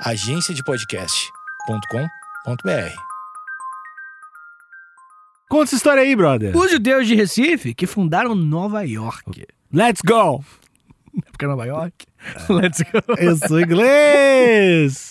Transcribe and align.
agenciadepodcast.com.br. 0.00 3.00
Conta 5.48 5.64
essa 5.64 5.76
história 5.76 6.02
aí, 6.02 6.14
brother. 6.14 6.56
Os 6.56 6.70
judeus 6.70 7.06
de 7.06 7.14
Recife 7.14 7.74
que 7.74 7.86
fundaram 7.86 8.34
Nova 8.34 8.82
York. 8.82 9.46
Let's 9.72 10.02
go! 10.04 10.44
Porque 11.30 11.44
é 11.44 11.48
Nova 11.48 11.64
York? 11.64 12.06
Let's 12.50 12.82
go. 12.82 13.14
Eu 13.16 13.36
sou 13.36 13.60
inglês! 13.60 15.10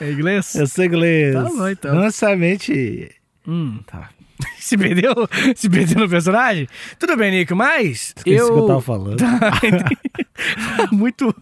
É 0.00 0.12
inglês? 0.12 0.54
Eu 0.54 0.66
sou 0.66 0.84
inglês. 0.84 1.34
Tá 1.34 1.42
bom, 1.42 1.68
então. 1.68 1.94
Não 1.94 2.02
necessariamente. 2.02 3.10
Hum. 3.46 3.80
Tá. 3.86 4.10
Se 4.58 4.76
perdeu? 4.76 5.14
Se 5.56 5.68
perdeu 5.68 6.00
no 6.00 6.08
personagem? 6.08 6.68
Tudo 6.98 7.16
bem, 7.16 7.30
Nico, 7.30 7.56
mas 7.56 8.14
Esqueci 8.16 8.36
eu... 8.38 8.52
que 8.52 8.58
eu 8.60 8.66
tava 8.66 8.80
falando. 8.80 9.16
Muito 10.92 11.34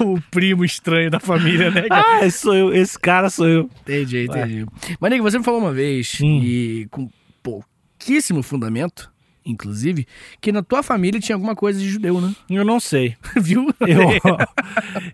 o, 0.00 0.12
o 0.14 0.20
primo 0.30 0.64
estranho 0.64 1.10
da 1.10 1.20
família, 1.20 1.70
né, 1.70 1.82
cara? 1.88 2.20
Ah, 2.20 2.26
esse 2.26 2.38
sou 2.38 2.54
eu. 2.54 2.74
Esse 2.74 2.98
cara 2.98 3.30
sou 3.30 3.48
eu. 3.48 3.70
Entendi, 3.82 4.24
entendi. 4.24 4.66
Mas, 5.00 5.10
Nico, 5.10 5.22
você 5.22 5.38
me 5.38 5.44
falou 5.44 5.60
uma 5.60 5.72
vez, 5.72 6.18
Hum. 6.22 6.40
e 6.42 6.86
com 6.90 7.08
pouquíssimo 7.42 8.42
fundamento, 8.42 9.10
inclusive, 9.44 10.06
que 10.40 10.52
na 10.52 10.62
tua 10.62 10.82
família 10.82 11.20
tinha 11.20 11.36
alguma 11.36 11.54
coisa 11.56 11.78
de 11.80 11.88
judeu, 11.88 12.20
né? 12.20 12.34
Eu 12.50 12.64
não 12.64 12.78
sei. 12.80 13.16
Viu? 13.40 13.68
Eu, 13.80 14.10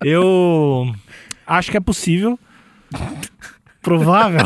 eu 0.02 0.94
acho 1.46 1.70
que 1.70 1.76
é 1.76 1.80
possível. 1.80 2.38
Provável? 3.88 4.40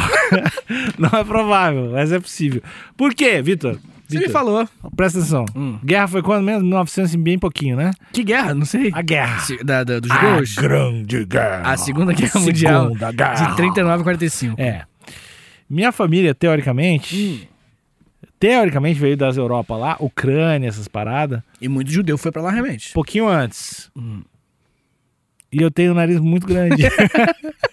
Não 0.98 1.08
é 1.18 1.24
provável, 1.24 1.90
mas 1.92 2.12
é 2.12 2.18
possível. 2.20 2.62
Por 2.96 3.14
quê, 3.14 3.40
Vitor? 3.42 3.78
Você 4.08 4.18
me 4.18 4.28
falou. 4.28 4.68
Presta 4.94 5.18
atenção. 5.20 5.46
Hum. 5.56 5.78
Guerra 5.82 6.06
foi 6.06 6.22
quando 6.22 6.44
mesmo? 6.44 6.62
1900 6.64 7.14
e 7.14 7.16
bem 7.16 7.38
pouquinho, 7.38 7.76
né? 7.76 7.92
Que 8.12 8.22
guerra? 8.22 8.54
Não 8.54 8.66
sei. 8.66 8.90
A 8.92 9.00
guerra. 9.00 9.38
Se- 9.40 9.64
Da, 9.64 9.82
da, 9.84 10.00
dos 10.00 10.10
A 10.10 10.20
judeus? 10.20 10.54
grande 10.54 11.24
guerra. 11.24 11.62
A 11.72 11.76
Segunda 11.78 12.12
Guerra 12.12 12.38
Mundial. 12.40 12.82
Segunda 12.88 13.10
guerra. 13.12 13.34
De 13.46 13.56
39 13.56 14.00
a 14.00 14.04
45. 14.04 14.60
É. 14.60 14.82
Minha 15.70 15.90
família, 15.92 16.34
teoricamente, 16.34 17.48
teoricamente 18.38 19.00
veio 19.00 19.16
das 19.16 19.38
Europa 19.38 19.74
lá, 19.76 19.96
Ucrânia, 19.98 20.68
essas 20.68 20.86
paradas, 20.88 21.40
E 21.58 21.66
muito 21.66 21.90
judeu 21.90 22.18
foi 22.18 22.30
pra 22.30 22.42
lá 22.42 22.50
realmente. 22.50 22.92
pouquinho 22.92 23.26
antes. 23.26 23.90
Hum. 23.96 24.20
E 25.50 25.62
eu 25.62 25.70
tenho 25.70 25.92
um 25.92 25.94
nariz 25.94 26.20
muito 26.20 26.46
grande. 26.46 26.82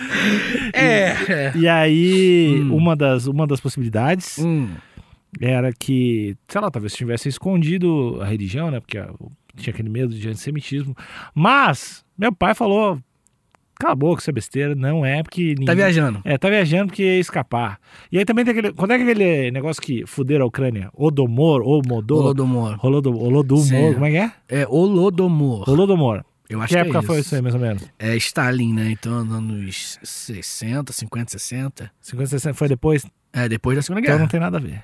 É. 0.72 1.52
e 1.56 1.68
aí, 1.68 2.60
Hum. 2.62 2.74
uma, 2.76 2.96
das, 2.96 3.26
uma 3.26 3.46
das 3.46 3.60
possibilidades 3.60 4.38
Hum. 4.38 4.68
era 5.40 5.72
que, 5.72 6.36
sei 6.48 6.60
lá, 6.60 6.70
talvez 6.70 6.94
tivesse 6.94 7.28
escondido 7.28 8.18
a 8.20 8.26
religião, 8.26 8.70
né? 8.70 8.80
Porque 8.80 8.98
tinha 9.56 9.72
aquele 9.72 9.88
medo 9.88 10.14
de 10.14 10.28
antissemitismo. 10.28 10.94
Mas, 11.34 12.04
meu 12.18 12.32
pai 12.32 12.54
falou: 12.54 12.98
cala 13.78 13.92
a 13.92 13.96
boca, 13.96 14.20
isso 14.20 14.30
é 14.30 14.32
besteira. 14.32 14.74
Não 14.74 15.04
é, 15.04 15.22
porque. 15.22 15.54
Tá 15.54 15.60
ninguém- 15.60 15.76
viajando. 15.76 16.20
É, 16.24 16.38
tá 16.38 16.48
viajando 16.48 16.86
porque 16.88 17.02
ia 17.02 17.18
escapar. 17.20 17.78
E 18.10 18.18
aí 18.18 18.24
também 18.24 18.44
tem 18.44 18.52
aquele. 18.52 18.72
Quando 18.72 18.92
é 18.92 18.96
que 18.96 19.02
aquele 19.04 19.50
negócio 19.50 19.82
que 19.82 20.04
fuderam 20.06 20.44
a 20.44 20.48
Ucrânia? 20.48 20.90
Odomor, 20.94 21.62
Omodor, 21.66 22.20
Holodomor. 22.24 22.78
Holodo- 22.84 23.18
Holodomor, 23.18 23.64
Sim. 23.64 23.92
como 23.94 24.06
é 24.06 24.10
que 24.10 24.16
é? 24.16 24.32
É 24.48 24.66
Holodomor. 24.68 25.68
Holodomor. 25.68 26.24
Eu 26.50 26.60
acho 26.60 26.68
Que 26.68 26.74
que, 26.74 26.80
época 26.80 26.98
é 26.98 27.02
foi 27.02 27.20
isso. 27.20 27.34
aí, 27.34 27.40
mais 27.40 27.54
ou 27.54 27.60
menos? 27.60 27.82
É 27.98 28.16
Stalin, 28.16 28.74
né? 28.74 28.90
Então, 28.90 29.12
anos 29.14 29.98
60, 30.02 30.92
50, 30.92 31.30
60. 31.30 31.90
50, 32.00 32.26
60, 32.30 32.54
foi 32.54 32.68
depois? 32.68 33.06
É, 33.32 33.48
depois 33.48 33.76
da 33.76 33.82
Segunda 33.82 34.00
Então 34.00 34.14
Guerra. 34.14 34.22
não 34.22 34.28
tem 34.28 34.40
nada 34.40 34.56
a 34.58 34.60
ver. 34.60 34.82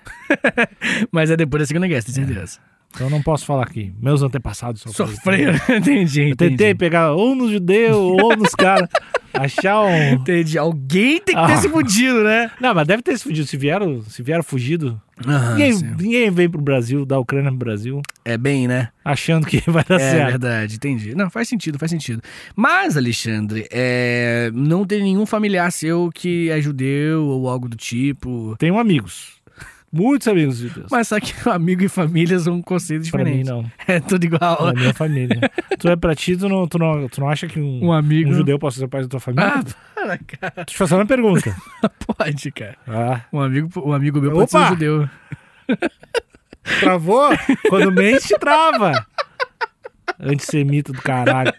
Mas 1.11 1.31
é 1.31 1.37
depois 1.37 1.63
da 1.63 1.67
Segunda 1.67 1.87
Guerra, 1.89 2.03
tem 2.03 2.15
certeza. 2.15 2.59
Então 2.95 3.09
eu 3.09 3.11
não 3.11 3.21
posso 3.23 3.45
falar 3.45 3.65
aqui. 3.65 3.93
Meus 4.01 4.23
antepassados 4.23 4.83
sofreram. 4.83 5.13
Sofreram. 5.15 5.55
entendi, 5.77 6.21
Eu 6.21 6.29
entendi. 6.29 6.51
tentei 6.57 6.75
pegar 6.75 7.13
ou 7.13 7.35
nos 7.35 7.51
judeus 7.51 7.97
ou 7.97 8.37
nos 8.37 8.55
caras. 8.55 8.89
achar 9.35 9.83
um. 9.83 10.13
Entendi. 10.15 10.57
Alguém 10.57 11.21
tem 11.21 11.35
que 11.35 11.47
ter 11.47 11.53
Ah. 11.53 11.57
se 11.59 11.69
fudido, 11.69 12.23
né? 12.23 12.51
Não, 12.61 12.73
mas 12.75 12.87
deve 12.87 13.03
ter 13.03 13.19
se 13.19 13.25
fugido. 13.25 13.47
Se 13.47 13.57
vieram, 13.57 14.01
se 14.03 14.23
vieram 14.23 14.43
fugido. 14.43 15.01
Aham, 15.25 15.53
ninguém, 15.53 15.73
sim. 15.73 15.95
ninguém 15.99 16.31
vem 16.31 16.49
pro 16.49 16.61
Brasil, 16.61 17.07
da 17.07 17.19
Ucrânia 17.19 17.49
pro 17.51 17.59
Brasil, 17.59 18.03
É 18.25 18.37
bem, 18.37 18.69
né? 18.69 18.89
achando 19.05 19.47
que 19.47 19.63
vai 19.71 19.83
dar 19.83 19.95
é 19.97 20.11
certo. 20.11 20.27
verdade, 20.31 20.77
entendi. 20.77 21.15
Não, 21.15 21.31
faz 21.31 21.49
sentido, 21.49 21.79
faz 21.79 21.91
sentido. 21.91 22.21
Mas, 22.55 22.97
Alexandre, 22.97 23.67
é, 23.71 24.51
não 24.53 24.85
tem 24.85 25.03
nenhum 25.03 25.25
familiar 25.25 25.71
seu 25.73 26.11
que 26.15 26.51
é 26.51 26.61
judeu 26.61 27.25
ou 27.25 27.49
algo 27.49 27.69
do 27.69 27.77
tipo. 27.77 28.55
Tenho 28.59 28.79
amigos. 28.79 29.37
Muitos 29.93 30.29
amigos 30.29 30.59
judeus. 30.59 30.89
Mas 30.91 31.09
só 31.09 31.19
que 31.21 31.33
amigo 31.49 31.83
e 31.85 31.89
família 31.89 32.39
são 32.39 32.61
conceitos 32.61 33.11
Pra 33.11 33.25
mim, 33.25 33.43
não. 33.45 33.65
É 33.87 34.01
tudo 34.01 34.25
igual. 34.25 34.57
Pra 34.57 34.73
minha 34.73 34.93
família. 34.93 35.41
tu 35.79 35.89
é 35.89 35.97
pra 35.97 36.15
ti, 36.15 36.37
tu 36.37 36.49
não, 36.49 36.67
tu 36.67 36.79
não, 36.79 37.09
tu 37.09 37.21
não 37.21 37.29
acha 37.29 37.47
que 37.47 37.59
um, 37.61 37.87
Um 37.87 37.93
amigo. 37.93 38.31
um 38.31 38.35
judeu 38.35 38.59
possa 38.59 38.79
ser 38.81 38.89
pai 38.89 39.03
da 39.03 39.09
tua 39.09 39.21
família? 39.21 39.55
Ah, 39.57 39.65
para, 39.95 40.19
cara. 40.19 40.51
Tô 40.57 40.65
te 40.65 40.77
fazendo 40.77 40.99
uma 40.99 41.07
pergunta. 41.07 41.55
Pode, 42.19 42.51
cara. 42.53 42.77
Ah, 42.87 43.21
Um 43.33 43.41
amigo, 43.41 43.71
um 43.89 43.93
amigo 43.93 44.21
meu 44.21 44.33
pode 44.33 44.51
ser 44.51 44.57
Opa! 44.59 44.67
um 44.67 44.69
judeu. 44.71 45.09
travou? 46.81 47.29
Quando 47.69 47.93
mente, 47.93 48.37
trava. 48.39 49.07
Antissemita 50.21 50.93
do 50.93 51.01
caralho. 51.03 51.53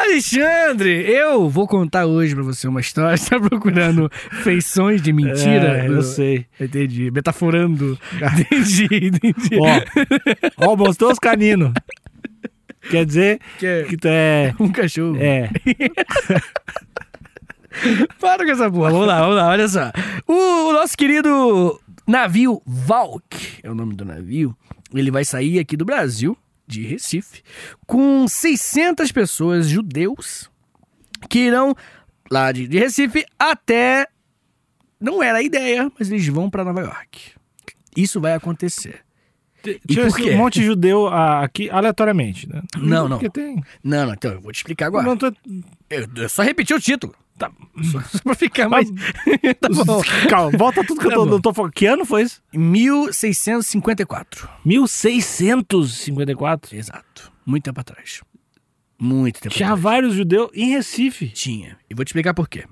Alexandre, 0.00 1.04
eu 1.06 1.48
vou 1.48 1.68
contar 1.68 2.06
hoje 2.06 2.34
pra 2.34 2.42
você 2.42 2.66
uma 2.66 2.80
história. 2.80 3.16
Você 3.22 3.30
tá 3.30 3.40
procurando 3.40 4.10
feições 4.42 5.02
de 5.02 5.12
mentira? 5.12 5.84
É, 5.84 5.88
eu 5.88 6.02
sei. 6.02 6.46
Entendi. 6.58 7.10
Metaforando. 7.10 7.98
Entendi, 8.40 8.88
entendi. 9.06 9.58
Ó, 9.60 10.68
ó, 10.68 10.76
mostrou 10.76 11.12
os 11.12 11.18
caninos. 11.18 11.72
Quer 12.90 13.06
dizer 13.06 13.40
Que 13.58 13.66
é 13.66 13.84
que 13.84 13.96
tu 13.96 14.08
é... 14.08 14.54
um 14.58 14.70
cachorro. 14.70 15.16
É. 15.20 15.48
Para 18.20 18.44
com 18.44 18.50
essa 18.50 18.70
porra. 18.70 18.90
Vamos 18.90 19.06
lá, 19.06 19.20
vamos 19.20 19.36
lá, 19.36 19.48
olha 19.48 19.68
só. 19.68 19.90
O, 20.26 20.70
o 20.70 20.72
nosso 20.72 20.96
querido 20.96 21.80
navio 22.06 22.60
Valk, 22.66 23.60
é 23.62 23.70
o 23.70 23.74
nome 23.74 23.94
do 23.94 24.04
navio, 24.04 24.56
ele 24.94 25.10
vai 25.10 25.24
sair 25.24 25.58
aqui 25.58 25.76
do 25.76 25.84
Brasil, 25.84 26.36
de 26.66 26.86
Recife, 26.86 27.42
com 27.86 28.26
600 28.26 29.12
pessoas 29.12 29.68
judeus 29.68 30.50
que 31.28 31.40
irão 31.40 31.74
lá 32.30 32.52
de, 32.52 32.66
de 32.66 32.78
Recife 32.78 33.24
até. 33.38 34.06
Não 35.00 35.22
era 35.22 35.38
a 35.38 35.42
ideia, 35.42 35.90
mas 35.98 36.10
eles 36.10 36.26
vão 36.28 36.48
para 36.48 36.64
Nova 36.64 36.80
York. 36.80 37.32
Isso 37.96 38.20
vai 38.20 38.34
acontecer. 38.34 39.00
Tinha 39.86 40.34
um 40.34 40.38
monte 40.38 40.60
de 40.60 40.66
judeu 40.66 41.06
ah, 41.06 41.44
aqui 41.44 41.70
aleatoriamente, 41.70 42.48
né? 42.48 42.62
Não, 42.76 43.08
não. 43.08 43.20
Não, 43.82 44.06
não, 44.06 44.12
então 44.12 44.32
eu 44.32 44.40
vou 44.40 44.52
te 44.52 44.56
explicar 44.56 44.86
agora. 44.86 45.04
Não 45.06 45.16
tô... 45.16 45.32
Eu, 45.88 46.08
eu 46.16 46.28
só 46.28 46.42
repeti 46.42 46.74
o 46.74 46.80
título. 46.80 47.14
Tá. 47.38 47.50
Só, 47.90 48.20
pra 48.22 48.34
ficar 48.34 48.68
mais. 48.68 48.88
tá 49.60 49.68
bom. 49.84 50.02
Calma, 50.28 50.56
volta 50.56 50.84
tudo 50.84 51.00
que 51.00 51.08
Tá 51.08 51.14
eu 51.14 51.26
tô, 51.26 51.36
eu 51.36 51.40
tô 51.40 51.54
falando. 51.54 51.72
Que 51.72 51.86
ano 51.86 52.04
foi 52.04 52.22
isso? 52.22 52.42
1654. 52.52 54.48
1654. 54.64 56.76
Exato. 56.76 57.32
Muito 57.44 57.64
tempo 57.64 57.80
atrás. 57.80 58.20
Muito 59.02 59.40
tempo 59.40 59.52
Tinha 59.52 59.70
atrás. 59.70 59.82
vários 59.82 60.14
judeus 60.14 60.48
em 60.54 60.70
Recife. 60.70 61.26
Tinha. 61.26 61.76
E 61.90 61.94
vou 61.94 62.04
te 62.04 62.10
explicar 62.10 62.32
por 62.34 62.48
quê. 62.48 62.62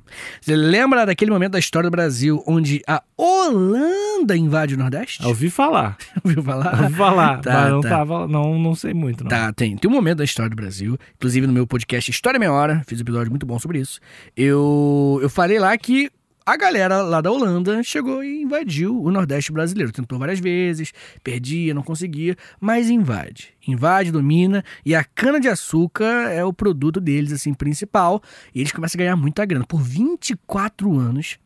Você 0.41 0.55
lembra 0.55 1.05
daquele 1.05 1.29
momento 1.29 1.53
da 1.53 1.59
história 1.59 1.91
do 1.91 1.91
Brasil 1.91 2.41
onde 2.47 2.81
a 2.87 3.03
Holanda 3.17 4.37
invade 4.37 4.77
o 4.77 4.79
Nordeste? 4.79 5.21
Eu 5.25 5.31
ouvi 5.31 5.51
falar. 5.51 5.99
Ouviu 6.23 6.41
falar? 6.41 6.83
Ouvi 6.83 6.95
falar. 6.95 7.41
Tá, 7.41 7.53
mas 7.53 7.71
não 7.73 7.81
tá. 7.81 7.89
tava. 7.89 8.29
Não, 8.29 8.57
não 8.61 8.77
sei 8.77 8.95
muito, 8.95 9.25
não. 9.25 9.29
Tá, 9.29 9.53
tem. 9.53 9.77
Tem 9.77 9.91
um 9.91 9.93
momento 9.93 10.19
da 10.19 10.25
história 10.25 10.49
do 10.49 10.55
Brasil, 10.55 10.97
inclusive 11.17 11.49
no 11.49 11.53
meu 11.53 11.67
podcast 11.67 12.09
História 12.09 12.39
Meia 12.39 12.53
Hora, 12.53 12.83
fiz 12.87 13.01
um 13.01 13.03
episódio 13.03 13.31
muito 13.31 13.45
bom 13.45 13.59
sobre 13.59 13.81
isso. 13.81 13.99
Eu, 14.37 15.19
eu 15.21 15.29
falei 15.29 15.59
lá 15.59 15.77
que 15.77 16.13
a 16.51 16.57
galera 16.57 17.01
lá 17.03 17.21
da 17.21 17.31
Holanda 17.31 17.81
chegou 17.85 18.25
e 18.25 18.43
invadiu 18.43 19.01
o 19.01 19.09
Nordeste 19.09 19.53
brasileiro. 19.53 19.93
Tentou 19.93 20.19
várias 20.19 20.41
vezes, 20.41 20.93
perdia, 21.23 21.73
não 21.73 21.83
conseguia, 21.83 22.37
mas 22.61 22.91
invade. 22.91 23.55
Invade, 23.69 24.11
domina, 24.11 24.65
e 24.85 24.93
a 24.93 25.05
cana-de-açúcar 25.05 26.29
é 26.33 26.45
o 26.45 26.53
produto 26.53 27.01
deles, 27.01 27.33
assim, 27.33 27.55
principal. 27.55 28.21
E 28.53 28.59
eles 28.59 28.73
começam 28.73 28.99
a 28.99 29.03
ganhar 29.05 29.15
muita 29.15 29.45
grana. 29.45 29.65
Por 29.65 29.81
24 29.81 30.99
anos, 30.99 31.39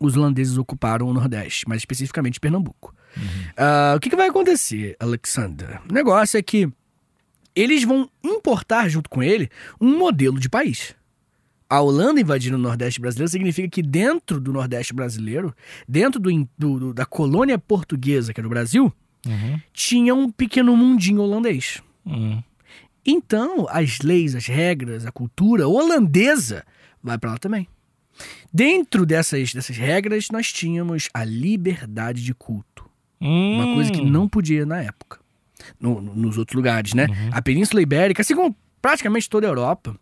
os 0.00 0.16
holandeses 0.16 0.56
ocuparam 0.56 1.06
o 1.06 1.12
Nordeste, 1.12 1.68
mais 1.68 1.82
especificamente 1.82 2.40
Pernambuco. 2.40 2.94
Ah, 3.58 3.92
o 3.94 4.00
que, 4.00 4.08
que 4.08 4.16
vai 4.16 4.28
acontecer, 4.28 4.96
Alexander? 4.98 5.82
O 5.86 5.92
negócio 5.92 6.38
é 6.38 6.42
que 6.42 6.66
eles 7.54 7.84
vão 7.84 8.08
importar 8.24 8.88
junto 8.88 9.10
com 9.10 9.22
ele 9.22 9.50
um 9.78 9.98
modelo 9.98 10.40
de 10.40 10.48
país. 10.48 10.95
A 11.68 11.80
Holanda 11.80 12.20
invadindo 12.20 12.56
o 12.56 12.60
Nordeste 12.60 13.00
brasileiro 13.00 13.30
significa 13.30 13.68
que 13.68 13.82
dentro 13.82 14.40
do 14.40 14.52
Nordeste 14.52 14.94
brasileiro, 14.94 15.54
dentro 15.88 16.20
do, 16.20 16.48
do- 16.56 16.94
da 16.94 17.04
colônia 17.04 17.58
portuguesa, 17.58 18.32
que 18.32 18.40
era 18.40 18.46
o 18.46 18.50
Brasil, 18.50 18.92
Uhum. 19.26 19.60
tinha 19.72 20.14
um 20.14 20.30
pequeno 20.30 20.76
mundinho 20.76 21.20
holandês. 21.20 21.82
Uhum. 22.04 22.40
Então, 23.04 23.66
as 23.68 23.98
leis, 24.00 24.34
as 24.36 24.46
regras, 24.46 25.04
a 25.06 25.10
cultura 25.12 25.66
holandesa 25.68 26.64
vai 27.02 27.18
pra 27.18 27.32
lá 27.32 27.38
também. 27.38 27.66
Dentro 28.52 29.04
dessas, 29.04 29.52
dessas 29.52 29.76
regras, 29.76 30.28
nós 30.32 30.52
tínhamos 30.52 31.08
a 31.12 31.24
liberdade 31.24 32.22
de 32.24 32.32
culto. 32.34 32.84
Uma 33.20 33.74
coisa 33.74 33.90
que 33.90 34.00
Hum. 34.00 34.08
não 34.10 34.28
podia 34.28 34.64
na 34.64 34.80
época. 34.82 35.18
No- 35.80 36.00
no- 36.00 36.14
nos 36.14 36.38
outros 36.38 36.54
lugares, 36.54 36.94
né? 36.94 37.06
Uhum. 37.06 37.30
A 37.32 37.42
Península 37.42 37.82
Ibérica, 37.82 38.22
assim 38.22 38.34
como 38.36 38.54
praticamente 38.80 39.28
toda 39.28 39.46
a 39.46 39.50
Europa, 39.50 39.98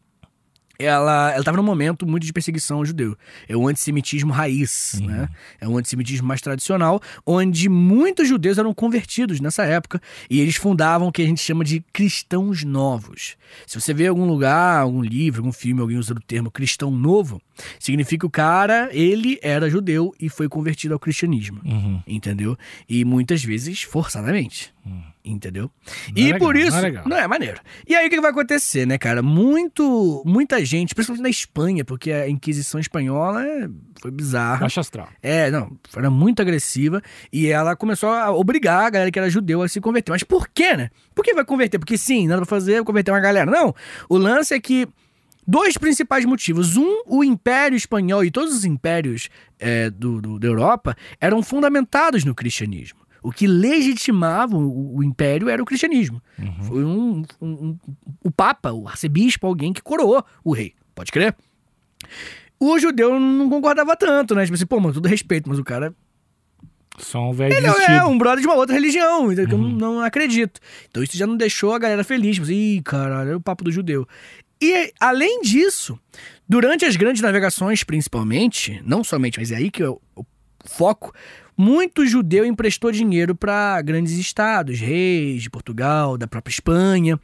ela 0.79 1.31
ela 1.31 1.39
estava 1.39 1.57
num 1.57 1.63
momento 1.63 2.07
muito 2.07 2.25
de 2.27 2.33
perseguição 2.33 2.79
ao 2.79 2.85
judeu. 2.85 3.17
É 3.49 3.57
o 3.57 3.67
antissemitismo 3.69 4.33
raiz, 4.33 4.95
Uhum. 5.01 5.07
né? 5.07 5.29
É 5.61 5.69
um 5.69 5.77
antissemitismo 5.79 6.27
mais 6.27 6.41
tradicional, 6.41 7.01
onde 7.25 7.69
muitos 7.69 8.29
judeus 8.29 8.59
eram 8.59 8.75
convertidos 8.75 9.41
nessa 9.41 9.65
época 9.65 10.01
e 10.29 10.41
eles 10.41 10.57
fundavam 10.57 11.09
o 11.09 11.13
que 11.13 11.23
a 11.23 11.27
gente 11.27 11.41
chama 11.41 11.65
de 11.65 11.85
cristãos 11.93 12.65
novos. 12.65 13.37
Se 13.67 13.81
você 13.81 13.95
vê 13.95 14.07
algum 14.09 14.27
lugar, 14.27 14.81
algum 14.81 15.03
livro, 15.03 15.41
algum 15.41 15.53
filme, 15.53 15.81
alguém 15.81 15.97
usando 15.97 16.19
o 16.19 16.23
termo 16.23 16.51
cristão 16.51 16.91
novo, 16.91 17.41
significa 17.79 18.21
que 18.21 18.27
o 18.27 18.31
cara, 18.31 18.89
ele 18.93 19.39
era 19.43 19.71
judeu 19.71 20.13
e 20.21 20.29
foi 20.29 20.49
convertido 20.49 20.95
ao 20.95 21.01
cristianismo. 21.01 21.61
Uhum. 21.65 22.03
Entendeu? 22.07 22.57
E 22.89 23.05
muitas 23.05 23.43
vezes 23.45 23.83
forçadamente. 23.83 24.74
Entendeu? 25.25 25.71
Não 26.09 26.15
e 26.15 26.21
é 26.23 26.25
legal, 26.35 26.39
por 26.41 26.57
isso. 26.57 26.71
não 26.73 26.79
é 26.79 26.83
legal. 26.83 27.05
Não 27.09 27.17
é 27.17 27.27
maneiro. 27.27 27.59
E 27.89 27.95
aí 27.95 28.07
o 28.07 28.11
que 28.11 28.21
vai 28.21 28.31
acontecer, 28.31 28.87
né, 28.87 28.99
cara? 28.99 29.23
Muito, 29.23 30.23
muita 30.27 30.63
gente, 30.65 30.95
principalmente 30.95 31.23
na 31.23 31.31
Espanha, 31.31 31.85
porque 31.85 32.13
a 32.13 32.29
Inquisição 32.29 32.79
espanhola 32.79 33.43
é- 33.47 33.69
foi 34.03 34.11
bizarra. 34.11 34.61
Baixa 34.61 34.83
astral. 34.83 35.09
É, 35.23 35.51
não, 35.51 35.75
era 35.97 36.11
muito 36.11 36.43
agressiva 36.43 37.01
e 37.33 37.47
ela 37.47 37.75
começou 37.75 38.11
a 38.11 38.31
obrigar 38.33 38.85
a 38.85 38.91
galera 38.91 39.11
que 39.11 39.19
era 39.19 39.31
judeu 39.31 39.63
a 39.63 39.69
se 39.69 39.81
converter. 39.81 40.13
Mas 40.13 40.23
por 40.23 40.49
quê, 40.49 40.77
né? 40.77 40.91
Por 41.15 41.25
que 41.25 41.33
vai 41.33 41.45
converter? 41.45 41.79
Porque 41.79 41.97
sim, 41.97 42.27
nada 42.27 42.43
pra 42.43 42.47
fazer, 42.47 42.85
converter 42.85 43.11
uma 43.13 43.21
galera. 43.21 43.51
Não, 43.51 43.75
o 44.11 44.19
lance 44.19 44.53
é 44.53 44.61
que 44.61 44.87
dois 45.47 45.79
principais 45.79 46.27
motivos. 46.27 46.77
Um, 46.77 47.03
o 47.07 47.25
Império 47.25 47.77
Espanhol 47.77 48.23
e 48.25 48.31
todos 48.31 48.55
os 48.55 48.65
impérios 48.67 49.31
é, 49.59 49.89
do, 49.89 50.21
do- 50.21 50.39
da 50.39 50.47
Europa 50.47 50.95
eram 51.19 51.43
fundamentados 51.43 52.25
no 52.25 52.35
cristianismo. 52.35 52.99
O 53.25 53.33
que 53.33 53.47
legitimava 53.47 54.55
o, 54.57 54.97
o 54.99 55.03
império 55.03 55.49
era 55.49 55.63
o 55.63 55.65
cristianismo. 55.65 56.23
Foi 56.69 56.85
um, 56.85 57.23
um- 57.41 57.49
um- 57.51 57.79
o 58.23 58.31
Papa, 58.31 58.71
o 58.73 58.87
arcebispo, 58.87 59.47
alguém 59.47 59.73
que 59.73 59.81
coroou 59.83 60.23
o 60.45 60.53
rei. 60.53 60.75
Pode 60.95 61.11
crer? 61.11 61.35
O 62.61 62.79
judeu 62.79 63.19
não 63.19 63.49
concordava 63.49 63.97
tanto, 63.97 64.35
né? 64.35 64.45
Tipo 64.45 64.55
assim, 64.55 64.67
pô, 64.67 64.79
mano, 64.79 64.95
todo 64.95 65.09
respeito, 65.09 65.49
mas 65.49 65.59
o 65.59 65.65
cara 65.65 65.95
Só 66.99 67.31
um 67.31 67.33
velho 67.33 67.55
ele 67.57 67.67
é 67.67 67.71
vestido. 67.73 68.07
um 68.09 68.19
brother 68.19 68.41
de 68.41 68.47
uma 68.47 68.55
outra 68.57 68.75
religião, 68.75 69.27
entendeu? 69.33 69.49
que 69.49 69.55
eu 69.55 69.59
não, 69.59 69.71
não 69.71 70.01
acredito. 70.01 70.61
Então 70.89 71.03
isso 71.03 71.17
já 71.17 71.27
não 71.27 71.37
deixou 71.37 71.73
a 71.75 71.79
galera 71.79 72.05
feliz. 72.05 72.35
Tipo 72.37 72.45
assim, 72.45 72.77
Ih, 72.77 72.83
caralho, 72.83 73.31
é 73.33 73.37
o 73.37 73.41
papo 73.41 73.65
do 73.65 73.73
judeu. 73.73 74.07
E, 74.63 74.93
além 75.01 75.41
disso, 75.43 75.99
durante 76.49 76.85
as 76.85 76.95
grandes 76.97 77.21
navegações, 77.21 77.83
principalmente, 77.83 78.81
não 78.87 79.03
somente, 79.03 79.39
mas 79.39 79.51
é 79.51 79.57
aí 79.57 79.71
que 79.71 79.83
é 79.83 79.89
o, 79.89 80.01
o 80.15 80.25
foco, 80.65 81.13
muito 81.57 82.05
judeu 82.07 82.45
emprestou 82.45 82.91
dinheiro 82.91 83.35
para 83.35 83.81
grandes 83.83 84.13
estados, 84.15 84.81
reis 84.81 85.43
de 85.43 85.51
Portugal, 85.51 86.19
da 86.19 86.27
própria 86.27 86.53
Espanha, 86.53 87.19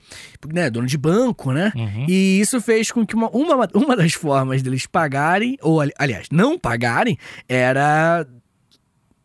né, 0.52 0.70
dono 0.70 0.86
de 0.86 0.96
banco, 0.96 1.52
né? 1.52 1.72
Uhum. 1.74 2.06
E 2.08 2.40
isso 2.40 2.60
fez 2.60 2.90
com 2.92 3.04
que 3.06 3.14
uma, 3.14 3.28
uma, 3.30 3.68
uma 3.74 3.96
das 3.96 4.12
formas 4.12 4.62
deles 4.62 4.86
pagarem, 4.86 5.58
ou 5.60 5.80
ali- 5.80 5.92
aliás, 5.98 6.28
não 6.30 6.58
pagarem, 6.58 7.18
era 7.48 8.26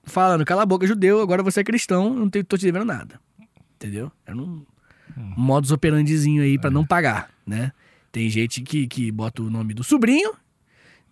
falando, 0.04 0.46
cala 0.46 0.64
a 0.64 0.66
boca, 0.66 0.86
judeu, 0.88 1.22
agora 1.22 1.44
você 1.44 1.60
é 1.62 1.64
cristão, 1.64 2.14
não 2.14 2.30
tô 2.30 2.58
te 2.58 2.66
devendo 2.66 2.86
nada. 2.86 3.20
Entendeu? 3.76 4.12
Era 4.26 4.36
um 4.38 4.66
modus 5.38 5.72
operandizinho 5.72 6.42
aí 6.44 6.58
pra 6.60 6.70
não 6.72 6.86
pagar, 6.86 7.30
né? 7.46 7.72
Tem 8.12 8.30
gente 8.30 8.62
que, 8.62 8.88
que 8.88 9.12
bota 9.12 9.42
o 9.42 9.50
nome 9.50 9.74
do 9.74 9.84
sobrinho 9.84 10.32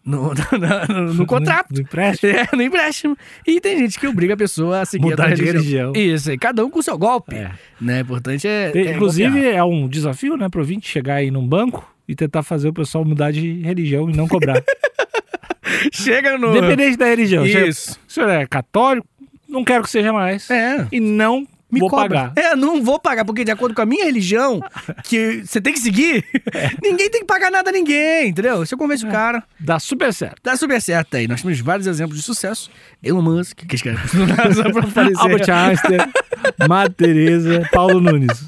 no, 0.06 0.34
no, 0.34 1.06
no- 1.06 1.14
no 1.14 1.26
contrato. 1.26 1.68
No 1.74 1.82
empréstimo. 1.82 2.32
É, 2.34 2.48
no 2.56 2.62
empréstimo. 2.62 3.18
E 3.48 3.62
tem 3.62 3.78
gente 3.78 4.00
que 4.00 4.06
obriga 4.08 4.34
a 4.34 4.38
pessoa 4.38 4.82
a 4.82 4.86
seguir 4.86 5.06
Mudar 5.06 5.28
a 5.28 5.34
de 5.34 5.44
religião. 5.44 5.94
Isso 5.96 6.30
aí, 6.30 6.38
cada 6.38 6.66
um 6.66 6.70
com 6.70 6.80
o 6.80 6.84
seu 6.84 6.98
golpe. 6.98 7.36
É. 7.36 7.52
Né? 7.80 8.00
O 8.00 8.02
importante 8.02 8.48
é. 8.48 8.70
Tem- 8.72 8.88
é 8.88 8.94
inclusive, 8.96 9.32
golpear. 9.32 9.56
é 9.56 9.64
um 9.64 9.88
desafio, 9.88 10.36
né, 10.38 10.50
pro 10.50 10.60
ouvinte 10.60 10.90
chegar 10.90 11.16
aí 11.16 11.32
num 11.32 11.48
banco 11.48 11.90
e 12.08 12.16
tentar 12.16 12.44
fazer 12.44 12.68
o 12.68 12.74
pessoal 12.74 13.06
mudar 13.06 13.32
de 13.32 13.62
religião 13.62 14.10
e 14.10 14.16
não 14.16 14.28
cobrar. 14.28 14.62
chega 15.92 16.38
no. 16.38 16.50
Independente 16.56 16.98
da 16.98 17.06
religião. 17.06 17.46
Isso. 17.46 17.92
Se 17.94 17.98
o 18.08 18.12
senhor 18.26 18.30
é 18.30 18.46
católico, 18.46 19.08
não 19.48 19.64
quero 19.64 19.84
que 19.84 19.90
seja 19.90 20.12
mais. 20.12 20.50
É. 20.50 20.86
E 20.92 21.00
não 21.00 21.48
Me 21.74 21.80
vou 21.80 21.90
cobra. 21.90 22.30
pagar. 22.30 22.34
É, 22.36 22.56
não 22.56 22.84
vou 22.84 23.00
pagar, 23.00 23.26
porque 23.26 23.44
de 23.44 23.52
acordo 23.52 23.74
com 23.76 23.82
a 23.82 23.86
minha 23.86 24.06
religião, 24.06 24.62
que 25.04 25.44
você 25.46 25.60
tem 25.60 25.74
que 25.74 25.80
seguir, 25.80 26.24
É. 26.54 26.70
ninguém 26.82 27.10
tem 27.10 27.22
que 27.22 27.26
pagar 27.28 27.50
nada 27.52 27.70
a 27.70 27.74
ninguém, 27.74 28.30
entendeu? 28.30 28.66
Se 28.66 28.74
eu 28.74 28.78
convenço 28.78 29.08
o 29.08 29.12
cara, 29.12 29.44
Dá 29.60 29.80
super 29.80 30.14
certo. 30.14 30.38
dá 30.44 30.56
super 30.56 30.82
certo 30.82 31.18
aí. 31.18 31.28
Nós 31.28 31.42
temos 31.42 31.60
vários 31.60 31.88
exemplos 31.88 32.18
de 32.18 32.24
sucesso. 32.24 32.70
Elon 33.02 33.22
Musk, 33.22 33.58
que 33.68 33.76
escreve. 33.76 34.00
Albert 35.18 35.50
Einstein, 35.50 35.98
Madre 36.68 36.94
Teresa, 36.96 37.68
Paulo 37.72 38.00
Nunes. 38.00 38.46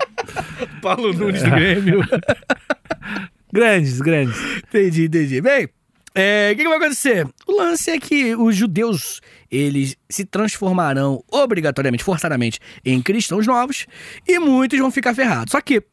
Paulo 0.82 1.14
Nunes 1.14 1.42
do 1.44 1.50
Grêmio. 1.50 2.02
Grandes, 3.54 4.02
grandes. 4.02 4.36
entendi, 4.68 5.06
entendi. 5.06 5.42
Bem, 5.42 5.70
é, 6.16 6.52
o 6.54 6.56
que, 6.56 6.64
que 6.64 6.70
vai 6.70 6.78
acontecer? 6.78 7.28
O 7.46 7.58
lance 7.58 7.92
é 7.92 8.00
que 8.00 8.36
os 8.36 8.56
judeus, 8.56 9.22
eles 9.52 9.98
se 10.10 10.26
transformarão 10.26 11.24
obrigatoriamente, 11.30 12.04
forçadamente, 12.04 12.60
em 12.86 13.02
cristãos 13.02 13.46
novos 13.46 13.86
e 14.28 14.40
muitos 14.40 14.80
vão 14.80 14.90
ficar 14.90 15.14
ferrados. 15.14 15.52
Só 15.52 15.60
que 15.60 15.84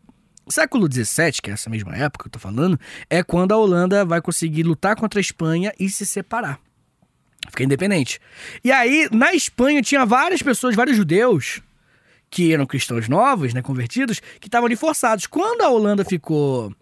século 0.53 0.87
XVII, 0.91 1.33
que 1.43 1.51
é 1.51 1.55
essa 1.55 1.69
mesma 1.69 1.97
época 1.97 2.25
que 2.25 2.29
eu 2.29 2.33
tô 2.33 2.39
falando, 2.39 2.79
é 3.11 3.23
quando 3.23 3.53
a 3.53 3.57
Holanda 3.57 4.05
vai 4.05 4.21
conseguir 4.21 4.63
lutar 4.63 4.95
contra 4.95 5.19
a 5.19 5.23
Espanha 5.23 5.73
e 5.81 5.89
se 5.89 6.07
separar. 6.07 6.61
Ficar 7.49 7.65
independente. 7.65 8.21
E 8.63 8.71
aí, 8.71 9.09
na 9.11 9.35
Espanha, 9.35 9.83
tinha 9.83 10.07
várias 10.07 10.43
pessoas, 10.43 10.77
vários 10.77 10.97
judeus, 10.97 11.61
que 12.31 12.53
eram 12.53 12.67
cristãos 12.67 13.09
novos, 13.09 13.53
né, 13.53 13.61
convertidos, 13.63 14.21
que 14.41 14.47
estavam 14.47 14.67
ali 14.67 14.77
forçados. 14.77 15.27
Quando 15.27 15.63
a 15.63 15.69
Holanda 15.69 16.05
ficou 16.05 16.73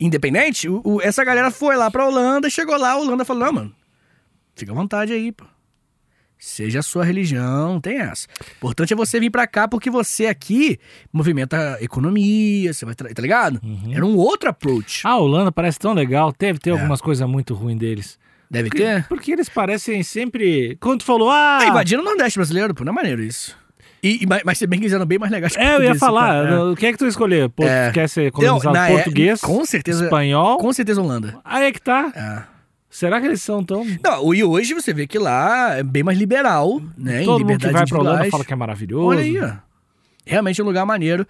independente, 0.00 0.68
o- 0.68 0.80
o- 0.84 1.00
essa 1.02 1.22
galera 1.24 1.50
foi 1.50 1.76
lá 1.76 1.90
pra 1.90 2.06
Holanda, 2.06 2.48
chegou 2.50 2.76
lá, 2.78 2.92
a 2.92 2.96
Holanda 2.96 3.24
falou: 3.24 3.44
não, 3.44 3.52
mano, 3.52 3.74
fica 4.56 4.72
à 4.72 4.74
vontade 4.74 5.12
aí, 5.12 5.30
pô. 5.32 5.44
Seja 6.42 6.78
a 6.78 6.82
sua 6.82 7.04
religião, 7.04 7.78
tem 7.82 7.98
essa. 7.98 8.26
O 8.40 8.56
importante 8.56 8.94
é 8.94 8.96
você 8.96 9.20
vir 9.20 9.28
pra 9.28 9.46
cá, 9.46 9.68
porque 9.68 9.90
você 9.90 10.24
aqui 10.26 10.78
movimenta 11.12 11.74
a 11.76 11.82
economia, 11.84 12.72
você 12.72 12.86
vai, 12.86 12.94
tá 12.94 13.20
ligado? 13.20 13.60
Era 13.94 14.06
um 14.06 14.16
outro 14.16 14.48
approach. 14.48 15.06
A 15.06 15.18
Holanda 15.18 15.52
parece 15.52 15.78
tão 15.78 15.92
legal. 15.92 16.32
Deve 16.38 16.58
ter 16.58 16.70
É. 16.70 16.72
algumas 16.72 17.02
coisas 17.02 17.28
muito 17.28 17.52
ruins 17.52 17.78
deles. 17.78 18.18
Deve 18.50 18.70
Porque, 18.70 18.82
ter. 18.82 19.06
porque 19.06 19.32
eles 19.32 19.50
parecem 19.50 20.02
sempre. 20.02 20.78
Quando 20.80 21.00
tu 21.00 21.04
falou, 21.04 21.28
ah. 21.30 21.58
Ah, 21.60 21.66
invadindo 21.68 22.00
o 22.00 22.04
Nordeste 22.06 22.38
brasileiro, 22.38 22.74
pô, 22.74 22.84
não 22.84 22.92
é 22.94 22.96
maneiro 22.96 23.22
isso. 23.22 23.54
E, 24.02 24.24
mas, 24.26 24.42
mas 24.44 24.58
se 24.58 24.66
bem 24.66 24.80
quiser, 24.80 24.96
eram 24.96 25.04
bem 25.06 25.18
mais 25.18 25.30
legais. 25.30 25.54
que 25.54 25.60
É, 25.60 25.76
eu 25.76 25.82
ia 25.82 25.94
falar. 25.94 26.44
cara. 26.44 26.70
O 26.70 26.76
que 26.76 26.86
é 26.86 26.92
que 26.92 26.98
tu 26.98 27.06
escolheu? 27.06 27.50
Pô, 27.50 27.64
É. 27.64 27.88
tu 27.90 27.94
quer 27.94 28.08
ser 28.08 28.30
colonizado 28.32 28.72
na 28.74 28.88
é- 28.88 28.92
português? 28.94 29.40
com 29.40 29.64
certeza- 29.64 30.04
Espanhol? 30.04 30.58
Com 30.58 30.72
certeza 30.72 31.02
Holanda. 31.02 31.38
Aí 31.44 31.66
é 31.66 31.72
que 31.72 31.80
tá. 31.82 32.10
É. 32.14 32.60
Será 32.88 33.20
que 33.20 33.26
eles 33.26 33.40
são 33.42 33.62
tão. 33.62 33.86
Não, 34.02 34.34
e 34.34 34.42
hoje 34.42 34.74
você 34.74 34.92
vê 34.92 35.06
que 35.06 35.18
lá 35.18 35.76
é 35.76 35.82
bem 35.82 36.02
mais 36.02 36.18
liberal, 36.18 36.80
né? 36.98 37.22
em 37.22 37.24
Todo 37.24 37.44
mundo 37.46 37.58
que 37.58 37.68
vai 37.68 37.86
pra 37.86 37.98
Holanda 38.00 38.24
fala 38.30 38.44
que 38.44 38.52
é 38.52 38.56
maravilhoso. 38.56 39.06
Olha 39.06 39.20
aí, 39.20 39.38
ó. 39.38 39.52
Realmente 40.26 40.60
é 40.60 40.64
um 40.64 40.66
lugar 40.66 40.84
maneiro. 40.86 41.26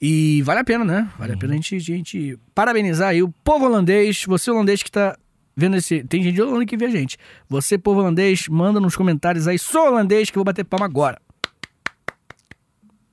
E 0.00 0.40
vale 0.42 0.60
a 0.60 0.64
pena, 0.64 0.84
né? 0.84 1.08
Vale 1.18 1.32
a 1.32 1.36
pena 1.36 1.52
a 1.52 1.56
gente, 1.56 1.74
a 1.76 1.78
gente 1.78 2.38
parabenizar 2.54 3.08
aí 3.10 3.22
o 3.22 3.28
povo 3.44 3.66
holandês, 3.66 4.24
você 4.26 4.50
holandês 4.50 4.82
que 4.82 4.90
tá 4.90 5.16
vendo 5.56 5.76
esse. 5.76 6.02
Tem 6.04 6.22
gente 6.22 6.34
de 6.34 6.42
Holanda 6.42 6.64
que 6.64 6.76
vê 6.76 6.86
a 6.86 6.90
gente. 6.90 7.18
Você, 7.48 7.76
povo 7.76 8.00
holandês, 8.00 8.46
manda 8.48 8.78
nos 8.80 8.94
comentários 8.96 9.46
aí, 9.48 9.58
sou 9.58 9.88
holandês, 9.88 10.30
que 10.30 10.38
eu 10.38 10.40
vou 10.40 10.44
bater 10.44 10.64
palma 10.64 10.86
agora. 10.86 11.18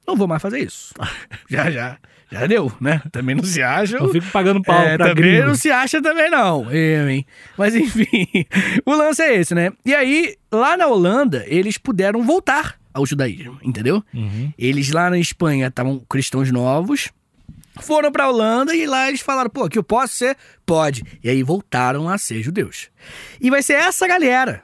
Não 0.08 0.16
vou 0.16 0.28
mais 0.28 0.42
fazer 0.42 0.60
isso. 0.60 0.94
já, 1.50 1.70
já. 1.70 1.98
Já 2.30 2.46
deu, 2.46 2.70
né? 2.82 3.02
Também 3.10 3.36
não 3.36 3.44
se 3.44 3.62
acha. 3.62 3.96
Eu 3.98 4.12
fico 4.12 4.28
pagando 4.32 4.62
pau 4.62 4.82
É, 4.82 4.98
pra 4.98 5.10
também 5.10 5.32
gringo. 5.32 5.48
não 5.48 5.56
se 5.56 5.72
acha 5.72 6.02
também 6.02 6.30
não, 6.30 6.70
eu, 6.72 7.10
hein? 7.10 7.26
Mas 7.58 7.74
enfim, 7.74 8.28
o 8.86 8.94
lance 8.94 9.22
é 9.22 9.36
esse, 9.38 9.56
né? 9.56 9.72
E 9.86 9.96
aí, 9.96 10.36
lá 10.52 10.76
na 10.76 10.88
Holanda, 10.88 11.46
eles 11.48 11.78
puderam 11.78 12.22
voltar 12.24 12.76
ao 12.94 13.06
judaísmo, 13.06 13.58
entendeu? 13.64 14.04
Uhum. 14.14 14.52
Eles 14.60 14.92
lá 14.92 15.10
na 15.10 15.18
Espanha 15.18 15.68
estavam 15.68 16.02
cristãos 16.10 16.52
novos, 16.52 17.10
foram 17.80 18.12
pra 18.12 18.28
Holanda 18.30 18.76
e 18.76 18.86
lá 18.86 19.08
eles 19.08 19.22
falaram, 19.22 19.50
pô, 19.50 19.70
que 19.70 19.78
eu 19.78 19.84
posso 19.84 20.16
ser? 20.16 20.36
Pode. 20.66 21.04
E 21.24 21.30
aí 21.30 21.42
voltaram 21.44 22.10
a 22.10 22.18
ser 22.18 22.44
judeus. 22.44 22.90
E 23.40 23.50
vai 23.50 23.62
ser 23.62 23.74
essa 23.76 24.06
galera 24.06 24.64